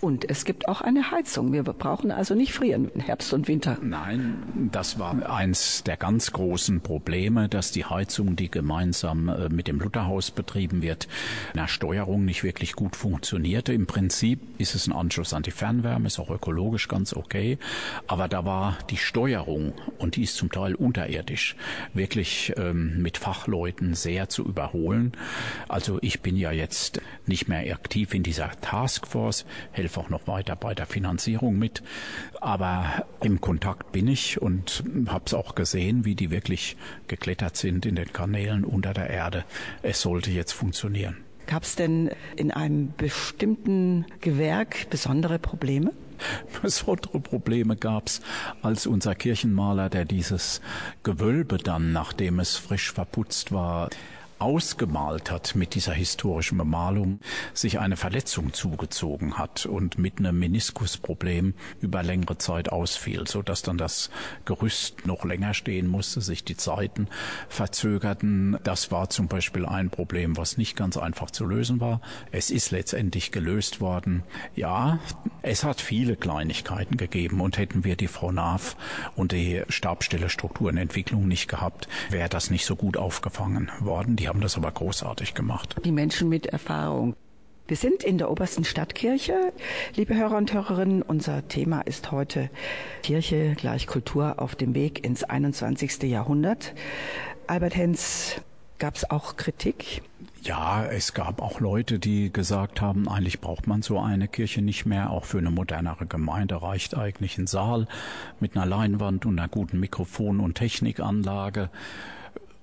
Und 0.00 0.30
es 0.30 0.44
gibt 0.44 0.68
auch 0.68 0.80
eine 0.80 1.10
Heizung. 1.10 1.52
Wir 1.52 1.64
brauchen 1.64 2.10
also 2.10 2.34
nicht 2.34 2.52
frieren 2.52 2.90
Herbst 2.98 3.32
und 3.32 3.48
Winter. 3.48 3.78
Nein, 3.82 4.68
das 4.72 4.98
war 4.98 5.28
eins 5.28 5.82
der 5.84 5.96
ganz 5.96 6.32
großen 6.32 6.80
Probleme, 6.80 7.48
dass 7.48 7.72
die 7.72 7.84
Heizung, 7.84 8.36
die 8.36 8.50
gemeinsam 8.50 9.28
äh, 9.28 9.48
mit 9.48 9.66
dem 9.66 9.80
Lutherhaus 9.80 10.30
betrieben 10.30 10.82
wird, 10.82 11.08
in 11.54 11.66
Steuerung 11.68 12.24
nicht 12.24 12.44
wirklich 12.44 12.74
gut 12.74 12.96
funktionierte. 12.96 13.72
Im 13.72 13.86
Prinzip 13.86 14.40
ist 14.58 14.74
es 14.74 14.86
ein 14.86 14.92
Anschluss 14.92 15.34
an 15.34 15.42
die 15.42 15.50
Fernwärme, 15.50 16.06
ist 16.06 16.18
auch 16.18 16.30
ökologisch 16.30 16.88
ganz 16.88 17.12
okay. 17.14 17.58
Aber 18.06 18.28
da 18.28 18.44
war 18.44 18.78
die 18.90 18.96
Steuerung, 18.96 19.72
und 19.98 20.16
die 20.16 20.22
ist 20.22 20.36
zum 20.36 20.50
Teil 20.50 20.74
unterirdisch, 20.74 21.56
wirklich 21.92 22.52
ähm, 22.56 23.02
mit 23.02 23.18
Fachleuten 23.18 23.94
sehr 23.94 24.28
zu 24.28 24.44
überholen. 24.44 25.12
Also 25.68 25.98
ich 26.02 26.20
bin 26.20 26.36
ja 26.36 26.52
jetzt 26.52 27.00
nicht 27.26 27.48
mehr 27.48 27.72
aktiv 27.74 28.14
in 28.14 28.22
dieser 28.22 28.50
Taskforce, 28.60 29.44
auch 29.96 30.10
noch 30.10 30.26
weiter 30.26 30.56
bei 30.56 30.74
der 30.74 30.86
Finanzierung 30.86 31.58
mit. 31.58 31.82
Aber 32.40 33.06
im 33.22 33.40
Kontakt 33.40 33.92
bin 33.92 34.08
ich 34.08 34.42
und 34.42 34.82
habe 35.06 35.24
es 35.26 35.34
auch 35.34 35.54
gesehen, 35.54 36.04
wie 36.04 36.14
die 36.14 36.30
wirklich 36.30 36.76
geklettert 37.06 37.56
sind 37.56 37.86
in 37.86 37.94
den 37.94 38.12
Kanälen 38.12 38.64
unter 38.64 38.92
der 38.92 39.08
Erde. 39.08 39.44
Es 39.82 40.02
sollte 40.02 40.30
jetzt 40.30 40.52
funktionieren. 40.52 41.16
Gab 41.46 41.62
es 41.62 41.76
denn 41.76 42.10
in 42.36 42.50
einem 42.50 42.92
bestimmten 42.96 44.04
Gewerk 44.20 44.90
besondere 44.90 45.38
Probleme? 45.38 45.92
besondere 46.62 47.20
Probleme 47.20 47.76
gab's, 47.76 48.20
als 48.62 48.86
unser 48.86 49.14
Kirchenmaler, 49.14 49.88
der 49.88 50.04
dieses 50.04 50.60
Gewölbe 51.02 51.58
dann, 51.58 51.92
nachdem 51.92 52.40
es 52.40 52.56
frisch 52.56 52.92
verputzt 52.92 53.52
war, 53.52 53.88
ausgemalt 54.38 55.30
hat 55.30 55.54
mit 55.54 55.74
dieser 55.74 55.92
historischen 55.92 56.58
Bemalung, 56.58 57.20
sich 57.54 57.78
eine 57.78 57.96
Verletzung 57.96 58.52
zugezogen 58.52 59.38
hat 59.38 59.66
und 59.66 59.98
mit 59.98 60.18
einem 60.18 60.38
Meniskusproblem 60.38 61.54
über 61.80 62.02
längere 62.02 62.38
Zeit 62.38 62.70
ausfiel, 62.70 63.26
so 63.26 63.42
dass 63.42 63.62
dann 63.62 63.78
das 63.78 64.10
Gerüst 64.44 65.06
noch 65.06 65.24
länger 65.24 65.54
stehen 65.54 65.88
musste, 65.88 66.20
sich 66.20 66.44
die 66.44 66.56
Zeiten 66.56 67.08
verzögerten. 67.48 68.58
Das 68.62 68.90
war 68.90 69.10
zum 69.10 69.28
Beispiel 69.28 69.66
ein 69.66 69.90
Problem, 69.90 70.36
was 70.36 70.56
nicht 70.56 70.76
ganz 70.76 70.96
einfach 70.96 71.30
zu 71.30 71.44
lösen 71.44 71.80
war. 71.80 72.00
Es 72.30 72.50
ist 72.50 72.70
letztendlich 72.70 73.32
gelöst 73.32 73.80
worden. 73.80 74.22
Ja, 74.54 75.00
es 75.42 75.64
hat 75.64 75.80
viele 75.80 76.16
Kleinigkeiten 76.16 76.96
gegeben 76.96 77.40
und 77.40 77.58
hätten 77.58 77.84
wir 77.84 77.96
die 77.96 78.08
Frau 78.08 78.30
Naaf 78.30 78.76
und 79.16 79.32
die 79.32 79.62
Stabstelle 79.68 80.28
Strukturenentwicklung 80.28 81.26
nicht 81.26 81.48
gehabt, 81.48 81.88
wäre 82.10 82.28
das 82.28 82.50
nicht 82.50 82.64
so 82.64 82.76
gut 82.76 82.96
aufgefangen 82.96 83.70
worden. 83.80 84.16
Die 84.16 84.27
haben 84.28 84.40
das 84.40 84.56
aber 84.56 84.70
großartig 84.70 85.34
gemacht. 85.34 85.76
Die 85.84 85.92
Menschen 85.92 86.28
mit 86.28 86.46
Erfahrung. 86.46 87.14
Wir 87.66 87.76
sind 87.76 88.02
in 88.02 88.16
der 88.16 88.30
obersten 88.30 88.64
Stadtkirche, 88.64 89.52
liebe 89.94 90.14
Hörer 90.16 90.38
und 90.38 90.54
Hörerinnen. 90.54 91.02
Unser 91.02 91.46
Thema 91.48 91.82
ist 91.82 92.12
heute 92.12 92.48
Kirche 93.02 93.54
gleich 93.56 93.86
Kultur 93.86 94.36
auf 94.38 94.54
dem 94.54 94.74
Weg 94.74 95.04
ins 95.04 95.22
21. 95.22 96.04
Jahrhundert. 96.04 96.72
Albert 97.46 97.76
Hens, 97.76 98.40
gab 98.78 98.96
es 98.96 99.10
auch 99.10 99.36
Kritik? 99.36 100.02
Ja, 100.42 100.84
es 100.84 101.14
gab 101.14 101.42
auch 101.42 101.60
Leute, 101.60 101.98
die 101.98 102.32
gesagt 102.32 102.80
haben, 102.80 103.08
eigentlich 103.08 103.40
braucht 103.40 103.66
man 103.66 103.82
so 103.82 103.98
eine 103.98 104.28
Kirche 104.28 104.62
nicht 104.62 104.86
mehr. 104.86 105.10
Auch 105.10 105.24
für 105.24 105.38
eine 105.38 105.50
modernere 105.50 106.06
Gemeinde 106.06 106.62
reicht 106.62 106.96
eigentlich 106.96 107.38
ein 107.38 107.46
Saal 107.46 107.86
mit 108.40 108.56
einer 108.56 108.66
Leinwand 108.66 109.26
und 109.26 109.38
einer 109.38 109.48
guten 109.48 109.80
Mikrofon- 109.80 110.40
und 110.40 110.54
Technikanlage. 110.54 111.70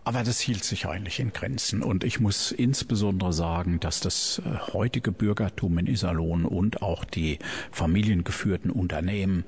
Aber 0.06 0.24
das 0.24 0.40
hielt 0.40 0.64
sich 0.64 0.86
eigentlich 0.86 1.20
in 1.20 1.34
Grenzen. 1.34 1.82
Und 1.82 2.04
ich 2.04 2.20
muss 2.20 2.52
insbesondere 2.52 3.34
sagen, 3.34 3.80
dass 3.80 4.02
das 4.02 4.40
äh, 4.46 4.72
heutige 4.72 5.12
Bürgertum 5.12 5.80
in 5.80 5.88
Iserlohn 5.88 6.46
und 6.46 6.84
auch 6.84 7.04
die 7.06 7.40
familiengeführten 7.72 8.70
Unternehmen 8.70 9.46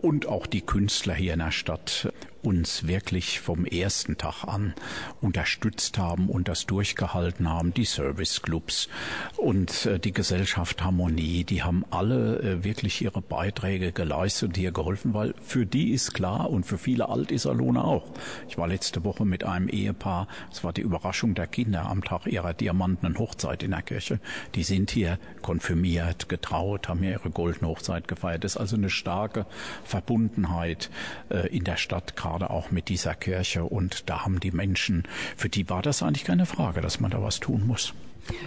und 0.00 0.26
auch 0.26 0.46
die 0.46 0.62
Künstler 0.62 1.14
hier 1.14 1.34
in 1.34 1.40
der 1.40 1.50
Stadt 1.50 2.10
uns 2.42 2.86
wirklich 2.86 3.40
vom 3.40 3.64
ersten 3.64 4.16
Tag 4.16 4.44
an 4.44 4.74
unterstützt 5.20 5.98
haben 5.98 6.28
und 6.28 6.48
das 6.48 6.66
durchgehalten 6.66 7.48
haben, 7.48 7.74
die 7.74 7.84
Serviceclubs 7.84 8.88
und 9.36 9.86
äh, 9.86 9.98
die 9.98 10.12
Gesellschaft 10.12 10.82
Harmonie, 10.82 11.44
die 11.44 11.62
haben 11.62 11.84
alle 11.90 12.38
äh, 12.40 12.64
wirklich 12.64 13.02
ihre 13.02 13.22
Beiträge 13.22 13.92
geleistet 13.92 14.50
und 14.50 14.56
hier 14.56 14.72
geholfen, 14.72 15.14
weil 15.14 15.34
für 15.40 15.66
die 15.66 15.90
ist 15.90 16.14
klar 16.14 16.50
und 16.50 16.64
für 16.64 16.78
viele 16.78 17.08
Altiserlohner 17.08 17.84
auch. 17.84 18.06
Ich 18.48 18.58
war 18.58 18.68
letzte 18.68 19.04
Woche 19.04 19.24
mit 19.24 19.44
einem 19.44 19.68
Ehepaar, 19.68 20.28
es 20.50 20.62
war 20.62 20.72
die 20.72 20.82
Überraschung 20.82 21.34
der 21.34 21.46
Kinder 21.46 21.86
am 21.86 22.04
Tag 22.04 22.26
ihrer 22.26 22.54
diamantenen 22.54 23.18
Hochzeit 23.18 23.62
in 23.62 23.72
der 23.72 23.82
Kirche. 23.82 24.20
Die 24.54 24.62
sind 24.62 24.90
hier 24.90 25.18
konfirmiert, 25.42 26.28
getraut, 26.28 26.88
haben 26.88 27.00
hier 27.00 27.12
ihre 27.12 27.30
goldene 27.30 27.68
Hochzeit 27.68 28.08
gefeiert. 28.08 28.44
Das 28.44 28.52
ist 28.52 28.60
also 28.60 28.76
eine 28.76 28.90
starke 28.90 29.46
Verbundenheit 29.84 30.90
äh, 31.30 31.48
in 31.48 31.64
der 31.64 31.76
Stadt, 31.76 32.16
gerade 32.28 32.50
auch 32.50 32.70
mit 32.70 32.88
dieser 32.88 33.14
Kirche. 33.14 33.64
Und 33.64 34.08
da 34.08 34.24
haben 34.24 34.40
die 34.40 34.50
Menschen, 34.50 35.04
für 35.36 35.48
die 35.48 35.68
war 35.68 35.82
das 35.82 36.02
eigentlich 36.02 36.24
keine 36.24 36.46
Frage, 36.46 36.80
dass 36.80 37.00
man 37.00 37.10
da 37.10 37.22
was 37.22 37.40
tun 37.40 37.66
muss. 37.66 37.94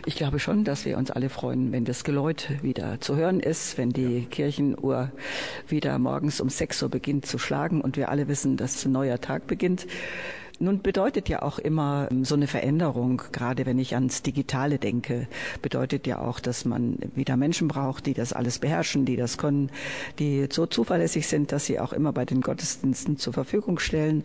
Ich 0.06 0.16
glaube 0.16 0.38
schon, 0.38 0.64
dass 0.64 0.86
wir 0.86 0.98
uns 0.98 1.10
alle 1.10 1.30
freuen, 1.30 1.72
wenn 1.72 1.86
das 1.86 2.04
Geläut 2.04 2.50
wieder 2.62 3.02
zu 3.02 3.16
hören 3.16 3.40
ist, 3.40 3.80
wenn 3.80 3.92
die 3.92 4.28
Kirchenuhr 4.30 5.12
wieder 5.68 5.98
morgens 5.98 6.40
um 6.40 6.50
sechs 6.50 6.84
Uhr 6.84 6.90
beginnt 6.90 7.26
zu 7.26 7.40
schlagen 7.40 7.82
und 7.82 7.98
wir 7.98 8.10
alle 8.10 8.28
wissen, 8.28 8.58
dass 8.58 8.86
ein 8.86 8.92
neuer 8.92 9.20
Tag 9.20 9.48
beginnt. 9.48 9.88
Nun 10.62 10.84
bedeutet 10.84 11.28
ja 11.28 11.42
auch 11.42 11.58
immer 11.58 12.08
ähm, 12.12 12.24
so 12.24 12.36
eine 12.36 12.46
Veränderung, 12.46 13.24
gerade 13.32 13.66
wenn 13.66 13.80
ich 13.80 13.96
ans 13.96 14.22
Digitale 14.22 14.78
denke, 14.78 15.28
bedeutet 15.64 16.06
ja 16.06 16.20
auch, 16.20 16.40
dass 16.40 16.66
man 16.66 17.00
wieder 17.16 17.36
Menschen 17.36 17.68
braucht, 17.68 18.06
die 18.06 18.14
das 18.14 18.32
alles 18.32 18.60
beherrschen, 18.60 19.04
die 19.04 19.16
das 19.16 19.40
können, 19.40 19.72
die 20.20 20.48
so 20.52 20.68
zuverlässig 20.68 21.28
sind, 21.28 21.52
dass 21.52 21.66
sie 21.66 21.80
auch 21.80 21.94
immer 21.94 22.14
bei 22.14 22.26
den 22.26 22.42
Gottesdiensten 22.42 23.18
zur 23.18 23.34
Verfügung 23.34 23.80
stellen. 23.80 24.24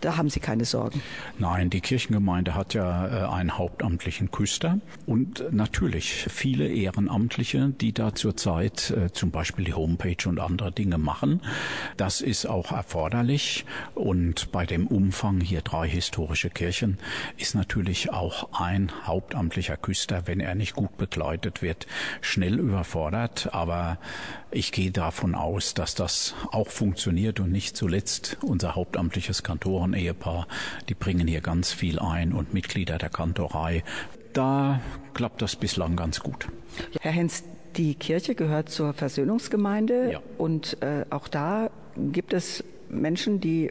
Da 0.00 0.16
haben 0.16 0.30
Sie 0.30 0.40
keine 0.40 0.64
Sorgen. 0.64 1.02
Nein, 1.38 1.70
die 1.70 1.80
Kirchengemeinde 1.80 2.54
hat 2.54 2.74
ja 2.74 3.06
äh, 3.06 3.28
einen 3.28 3.58
hauptamtlichen 3.58 4.30
Küster 4.30 4.78
und 5.06 5.44
natürlich 5.52 6.26
viele 6.28 6.68
Ehrenamtliche, 6.68 7.68
die 7.68 7.92
da 7.92 8.14
zurzeit 8.14 8.90
äh, 8.90 9.12
zum 9.12 9.30
Beispiel 9.30 9.64
die 9.66 9.74
Homepage 9.74 10.26
und 10.26 10.40
andere 10.40 10.72
Dinge 10.72 10.98
machen. 10.98 11.42
Das 11.96 12.20
ist 12.20 12.46
auch 12.46 12.72
erforderlich 12.72 13.66
und 13.94 14.52
bei 14.52 14.64
dem 14.66 14.86
Umfang 14.86 15.40
hier 15.40 15.60
drei 15.60 15.88
historische 15.88 16.50
Kirchen 16.50 16.98
ist 17.36 17.54
natürlich 17.54 18.12
auch 18.12 18.48
ein 18.58 18.90
hauptamtlicher 19.04 19.76
Küster, 19.76 20.26
wenn 20.26 20.40
er 20.40 20.54
nicht 20.54 20.74
gut 20.74 20.96
begleitet 20.96 21.62
wird, 21.62 21.86
schnell 22.20 22.58
überfordert. 22.58 23.50
Aber 23.52 23.98
ich 24.50 24.72
gehe 24.72 24.90
davon 24.90 25.34
aus, 25.34 25.74
dass 25.74 25.94
das 25.94 26.34
auch 26.52 26.68
funktioniert 26.68 27.40
und 27.40 27.52
nicht 27.52 27.76
zuletzt 27.76 28.36
unser 28.42 28.74
hauptamtliches 28.74 29.42
Kantoren-Ehepaar, 29.42 30.46
die 30.88 30.94
bringen 30.94 31.26
hier 31.26 31.40
ganz 31.40 31.72
viel 31.72 31.98
ein 31.98 32.32
und 32.32 32.52
Mitglieder 32.54 32.98
der 32.98 33.10
Kantorei. 33.10 33.84
Da 34.32 34.80
klappt 35.14 35.42
das 35.42 35.56
bislang 35.56 35.96
ganz 35.96 36.20
gut. 36.20 36.48
Herr 37.00 37.12
Hens, 37.12 37.42
die 37.76 37.94
Kirche 37.94 38.34
gehört 38.34 38.68
zur 38.68 38.92
Versöhnungsgemeinde 38.92 40.12
ja. 40.12 40.20
und 40.38 40.76
äh, 40.82 41.04
auch 41.10 41.28
da 41.28 41.70
gibt 41.96 42.32
es 42.32 42.64
Menschen, 42.90 43.40
die 43.40 43.70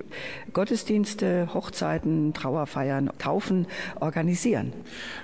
Gottesdienste, 0.54 1.54
Hochzeiten, 1.54 2.34
Trauerfeiern, 2.34 3.12
Taufen 3.18 3.68
organisieren. 4.00 4.74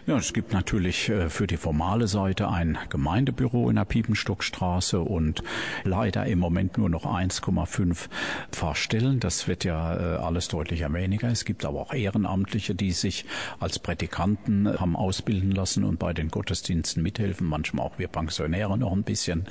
Ja, 0.06 0.18
es 0.18 0.34
gibt 0.34 0.54
natürlich 0.54 1.10
äh, 1.10 1.30
für 1.30 1.48
die 1.48 1.58
formale 1.58 2.08
Seite 2.08 2.50
ein 2.50 2.78
Gemeindebüro 2.90 3.70
in 3.70 3.76
der 3.76 3.86
Piepenstockstraße 3.86 5.00
und 5.02 5.44
leider 5.84 6.26
im 6.26 6.40
Moment 6.40 6.78
nur 6.78 6.90
noch 6.90 7.06
1,5 7.06 8.08
Pfarrstellen. 8.52 9.20
Das 9.20 9.48
wird 9.48 9.64
ja 9.64 9.96
äh, 9.96 10.18
alles 10.18 10.48
deutlicher 10.48 10.92
weniger. 10.94 11.30
Es 11.30 11.46
gibt 11.46 11.66
aber 11.66 11.82
auch 11.82 11.94
Ehrenamtliche, 11.94 12.76
die 12.76 12.92
sich 12.92 13.26
als 13.60 13.80
Prädikanten 13.80 14.80
haben 14.80 14.96
ausbilden 14.96 15.52
lassen 15.52 15.84
und 15.84 16.00
bei 16.00 16.14
den 16.14 16.30
Gottesdiensten 16.30 17.02
mithelfen. 17.02 17.48
Manchmal 17.48 17.86
auch 17.86 17.98
wir 17.98 18.08
Pensionäre 18.08 18.78
noch 18.78 18.92
ein 18.92 19.04
bisschen. 19.04 19.48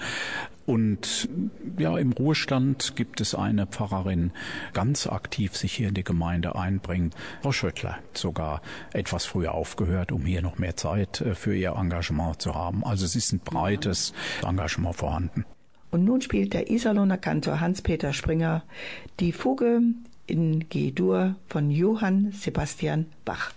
Und 0.67 1.29
ja, 1.79 1.99
im 1.99 2.13
Ruhestand 2.13 2.97
gibt 2.97 3.21
es 3.21 3.35
eine 3.35 3.67
Pfarrerin, 3.67 4.33
ganz 4.73 5.07
aktiv 5.07 5.57
sich 5.57 5.75
hier 5.75 5.89
in 5.89 5.95
die 5.95 6.05
Gemeinde 6.05 6.55
einbringt. 6.55 7.15
Frau 7.43 7.53
Schöttler 7.53 7.99
sogar 8.15 8.63
etwas 8.93 9.27
früher 9.27 9.53
aufgehört, 9.53 10.11
um 10.11 10.25
hier 10.25 10.41
noch 10.41 10.59
mehr 10.59 10.77
Zeit 10.77 11.21
äh, 11.21 11.35
für 11.35 11.55
ihr 11.55 11.75
Engagement 11.77 12.41
zu 12.41 12.55
haben. 12.55 12.85
Also 12.85 13.05
es 13.05 13.15
ist 13.15 13.33
ein 13.33 13.41
breites 13.41 14.15
Engagement 14.43 14.97
vorhanden. 14.97 15.45
Und 15.91 16.05
nun 16.05 16.21
spielt 16.23 16.55
der 16.55 16.71
Iserlohner 16.71 17.19
Kantor 17.19 17.61
Hans-Peter 17.61 18.13
Springer 18.13 18.65
die 19.21 19.33
Fuge 19.33 19.81
in 20.27 20.69
G-Dur 20.69 21.37
von 21.49 21.71
Johann 21.71 22.33
Sebastian 22.33 23.07
Bach. 23.25 23.53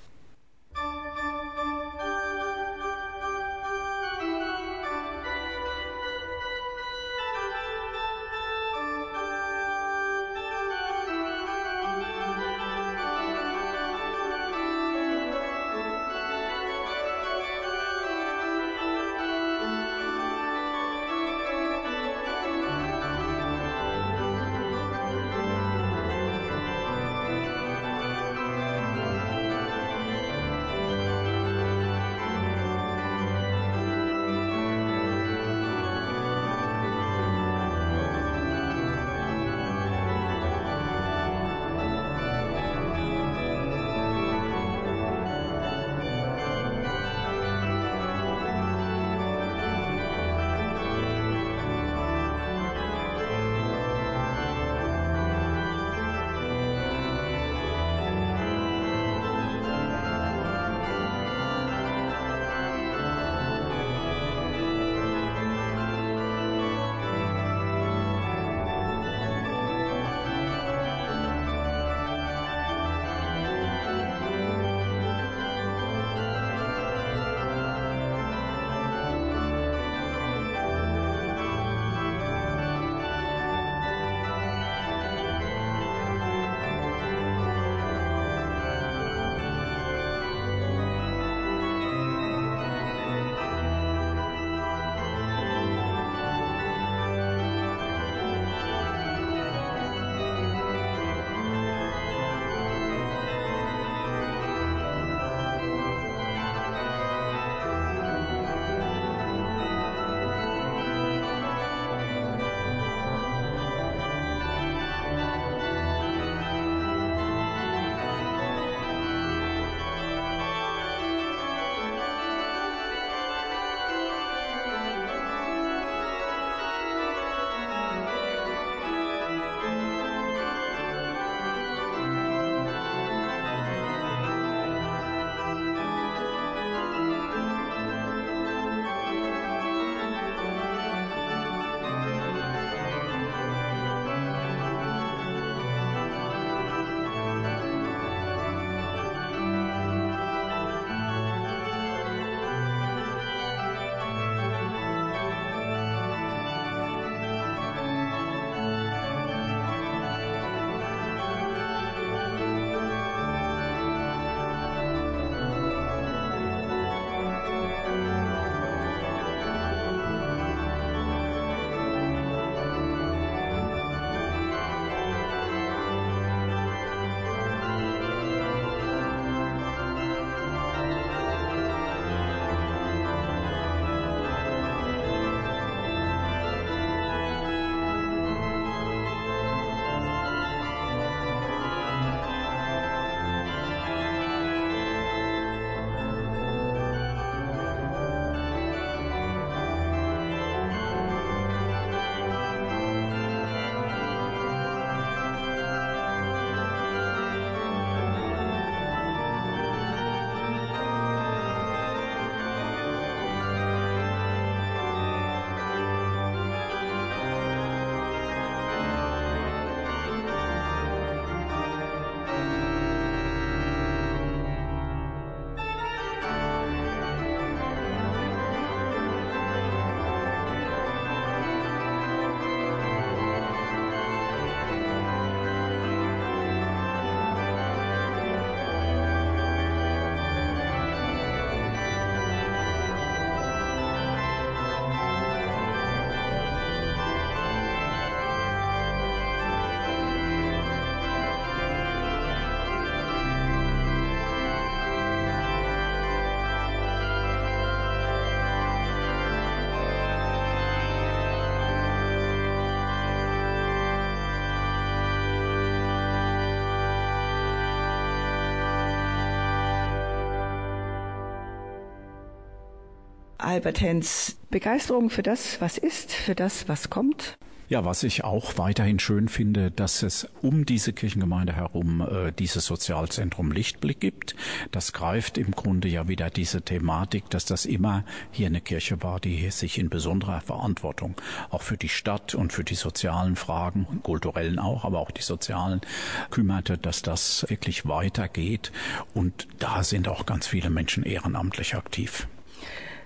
Albert 273.57 273.81
Hens, 273.81 274.37
Begeisterung 274.51 275.09
für 275.09 275.23
das, 275.23 275.59
was 275.61 275.79
ist, 275.79 276.11
für 276.11 276.35
das, 276.35 276.69
was 276.69 276.91
kommt? 276.91 277.39
Ja, 277.69 277.85
was 277.85 278.03
ich 278.03 278.23
auch 278.23 278.59
weiterhin 278.59 278.99
schön 278.99 279.29
finde, 279.29 279.71
dass 279.71 280.03
es 280.03 280.29
um 280.43 280.67
diese 280.67 280.93
Kirchengemeinde 280.93 281.55
herum 281.55 282.01
äh, 282.01 282.31
dieses 282.31 282.67
Sozialzentrum 282.67 283.51
Lichtblick 283.51 283.99
gibt. 283.99 284.35
Das 284.69 284.93
greift 284.93 285.39
im 285.39 285.53
Grunde 285.53 285.87
ja 285.87 286.07
wieder 286.07 286.29
diese 286.29 286.61
Thematik, 286.61 287.31
dass 287.31 287.45
das 287.45 287.65
immer 287.65 288.05
hier 288.31 288.45
eine 288.45 288.61
Kirche 288.61 289.01
war, 289.01 289.19
die 289.19 289.49
sich 289.49 289.79
in 289.79 289.89
besonderer 289.89 290.41
Verantwortung 290.41 291.15
auch 291.49 291.63
für 291.63 291.77
die 291.77 291.89
Stadt 291.89 292.35
und 292.35 292.53
für 292.53 292.63
die 292.63 292.75
sozialen 292.75 293.35
Fragen, 293.35 293.87
kulturellen 294.03 294.59
auch, 294.59 294.85
aber 294.85 294.99
auch 294.99 295.09
die 295.09 295.23
sozialen 295.23 295.81
kümmerte, 296.29 296.77
dass 296.77 297.01
das 297.01 297.43
wirklich 297.49 297.87
weitergeht. 297.87 298.71
Und 299.15 299.47
da 299.57 299.83
sind 299.83 300.07
auch 300.07 300.27
ganz 300.27 300.45
viele 300.45 300.69
Menschen 300.69 301.01
ehrenamtlich 301.01 301.73
aktiv. 301.73 302.27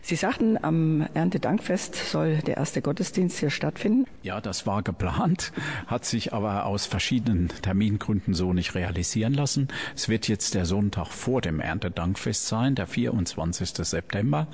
Sie 0.04 0.16
sagten, 0.16 0.58
am 0.62 1.08
Erntedankfest 1.14 1.96
soll 1.96 2.38
der 2.38 2.58
erste 2.58 2.82
Gottesdienst 2.82 3.38
hier 3.38 3.52
stattfinden. 3.52 4.08
Ja, 4.24 4.42
das 4.42 4.66
war 4.66 4.82
geplant, 4.82 5.54
hat 5.86 6.06
sich 6.06 6.34
aber 6.34 6.66
aus 6.66 6.88
verschiedenen 6.88 7.50
Termingründen 7.62 8.34
so 8.34 8.52
nicht 8.52 8.74
realisieren 8.74 9.34
lassen. 9.34 9.68
Es 9.96 10.10
wird 10.10 10.28
jetzt 10.28 10.56
der 10.56 10.66
Sonntag 10.66 11.08
vor 11.08 11.42
dem 11.42 11.60
Erntedankfest 11.60 12.48
sein, 12.48 12.74
der 12.74 12.88
24. 12.88 13.70
September, 13.70 14.48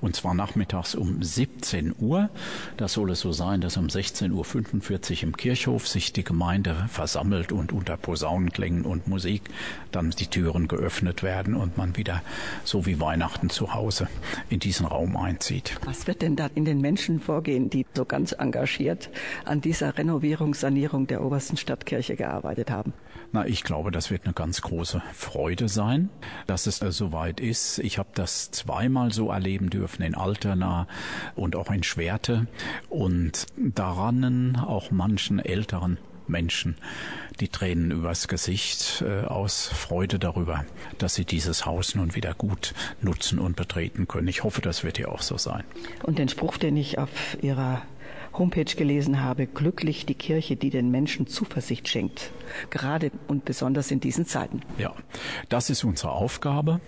und 0.00 0.16
zwar 0.16 0.34
nachmittags 0.34 0.96
um 0.96 1.22
17 1.22 1.94
Uhr. 1.98 2.28
Das 2.76 2.94
soll 2.94 3.10
es 3.12 3.20
so 3.20 3.32
sein, 3.32 3.60
dass 3.60 3.76
um 3.76 3.86
16.45 3.86 4.32
Uhr 4.32 5.22
im 5.22 5.36
Kirchhof 5.36 5.86
sich 5.86 6.12
die 6.12 6.24
Gemeinde 6.24 6.74
versammelt 6.88 7.52
und 7.52 7.72
unter 7.72 7.96
Posaunenklängen 7.96 8.84
und 8.84 9.06
Musik 9.06 9.42
dann 9.92 10.10
die 10.10 10.26
Türen 10.26 10.66
geöffnet 10.66 11.22
werden 11.22 11.54
und 11.54 11.76
man 11.76 11.96
wieder 11.96 12.22
so 12.64 12.84
wie 12.84 13.00
Weihnachten 13.00 13.48
zu 13.48 13.74
Hause 13.74 14.08
in 14.50 14.58
diesen 14.58 14.87
Raum 14.90 15.16
einzieht. 15.16 15.78
Was 15.84 16.06
wird 16.06 16.22
denn 16.22 16.36
da 16.36 16.48
in 16.54 16.64
den 16.64 16.80
Menschen 16.80 17.20
vorgehen, 17.20 17.70
die 17.70 17.86
so 17.94 18.04
ganz 18.04 18.32
engagiert 18.32 19.10
an 19.44 19.60
dieser 19.60 19.98
Renovierung, 19.98 20.54
Sanierung 20.54 21.06
der 21.06 21.24
obersten 21.24 21.56
Stadtkirche 21.56 22.16
gearbeitet 22.16 22.70
haben? 22.70 22.92
Na, 23.32 23.46
ich 23.46 23.62
glaube, 23.62 23.90
das 23.90 24.10
wird 24.10 24.24
eine 24.24 24.32
ganz 24.32 24.62
große 24.62 25.02
Freude 25.12 25.68
sein, 25.68 26.08
dass 26.46 26.66
es 26.66 26.80
äh, 26.80 26.92
soweit 26.92 27.40
ist. 27.40 27.78
Ich 27.78 27.98
habe 27.98 28.08
das 28.14 28.50
zweimal 28.50 29.12
so 29.12 29.30
erleben 29.30 29.68
dürfen 29.70 30.02
in 30.02 30.14
Altena 30.14 30.86
und 31.34 31.54
auch 31.54 31.70
in 31.70 31.82
Schwerte 31.82 32.46
und 32.88 33.46
daran 33.56 34.56
auch 34.56 34.90
manchen 34.90 35.38
älteren 35.38 35.98
Menschen 36.28 36.76
die 37.40 37.48
Tränen 37.48 37.90
übers 37.90 38.28
Gesicht 38.28 39.04
äh, 39.06 39.24
aus 39.26 39.68
Freude 39.68 40.18
darüber, 40.18 40.64
dass 40.98 41.14
sie 41.14 41.24
dieses 41.24 41.66
Haus 41.66 41.94
nun 41.94 42.14
wieder 42.14 42.34
gut 42.34 42.74
nutzen 43.00 43.38
und 43.38 43.56
betreten 43.56 44.08
können. 44.08 44.28
Ich 44.28 44.44
hoffe, 44.44 44.60
das 44.60 44.84
wird 44.84 44.96
hier 44.96 45.12
auch 45.12 45.22
so 45.22 45.38
sein. 45.38 45.64
Und 46.02 46.18
den 46.18 46.28
Spruch, 46.28 46.56
den 46.56 46.76
ich 46.76 46.98
auf 46.98 47.10
Ihrer 47.40 47.82
Homepage 48.38 48.64
gelesen 48.76 49.22
habe, 49.22 49.46
glücklich 49.46 50.06
die 50.06 50.14
Kirche, 50.14 50.56
die 50.56 50.70
den 50.70 50.90
Menschen 50.90 51.26
Zuversicht 51.26 51.88
schenkt, 51.88 52.32
gerade 52.70 53.10
und 53.26 53.44
besonders 53.44 53.90
in 53.90 54.00
diesen 54.00 54.26
Zeiten. 54.26 54.60
Ja, 54.78 54.94
das 55.48 55.70
ist 55.70 55.84
unsere 55.84 56.12
Aufgabe 56.12 56.80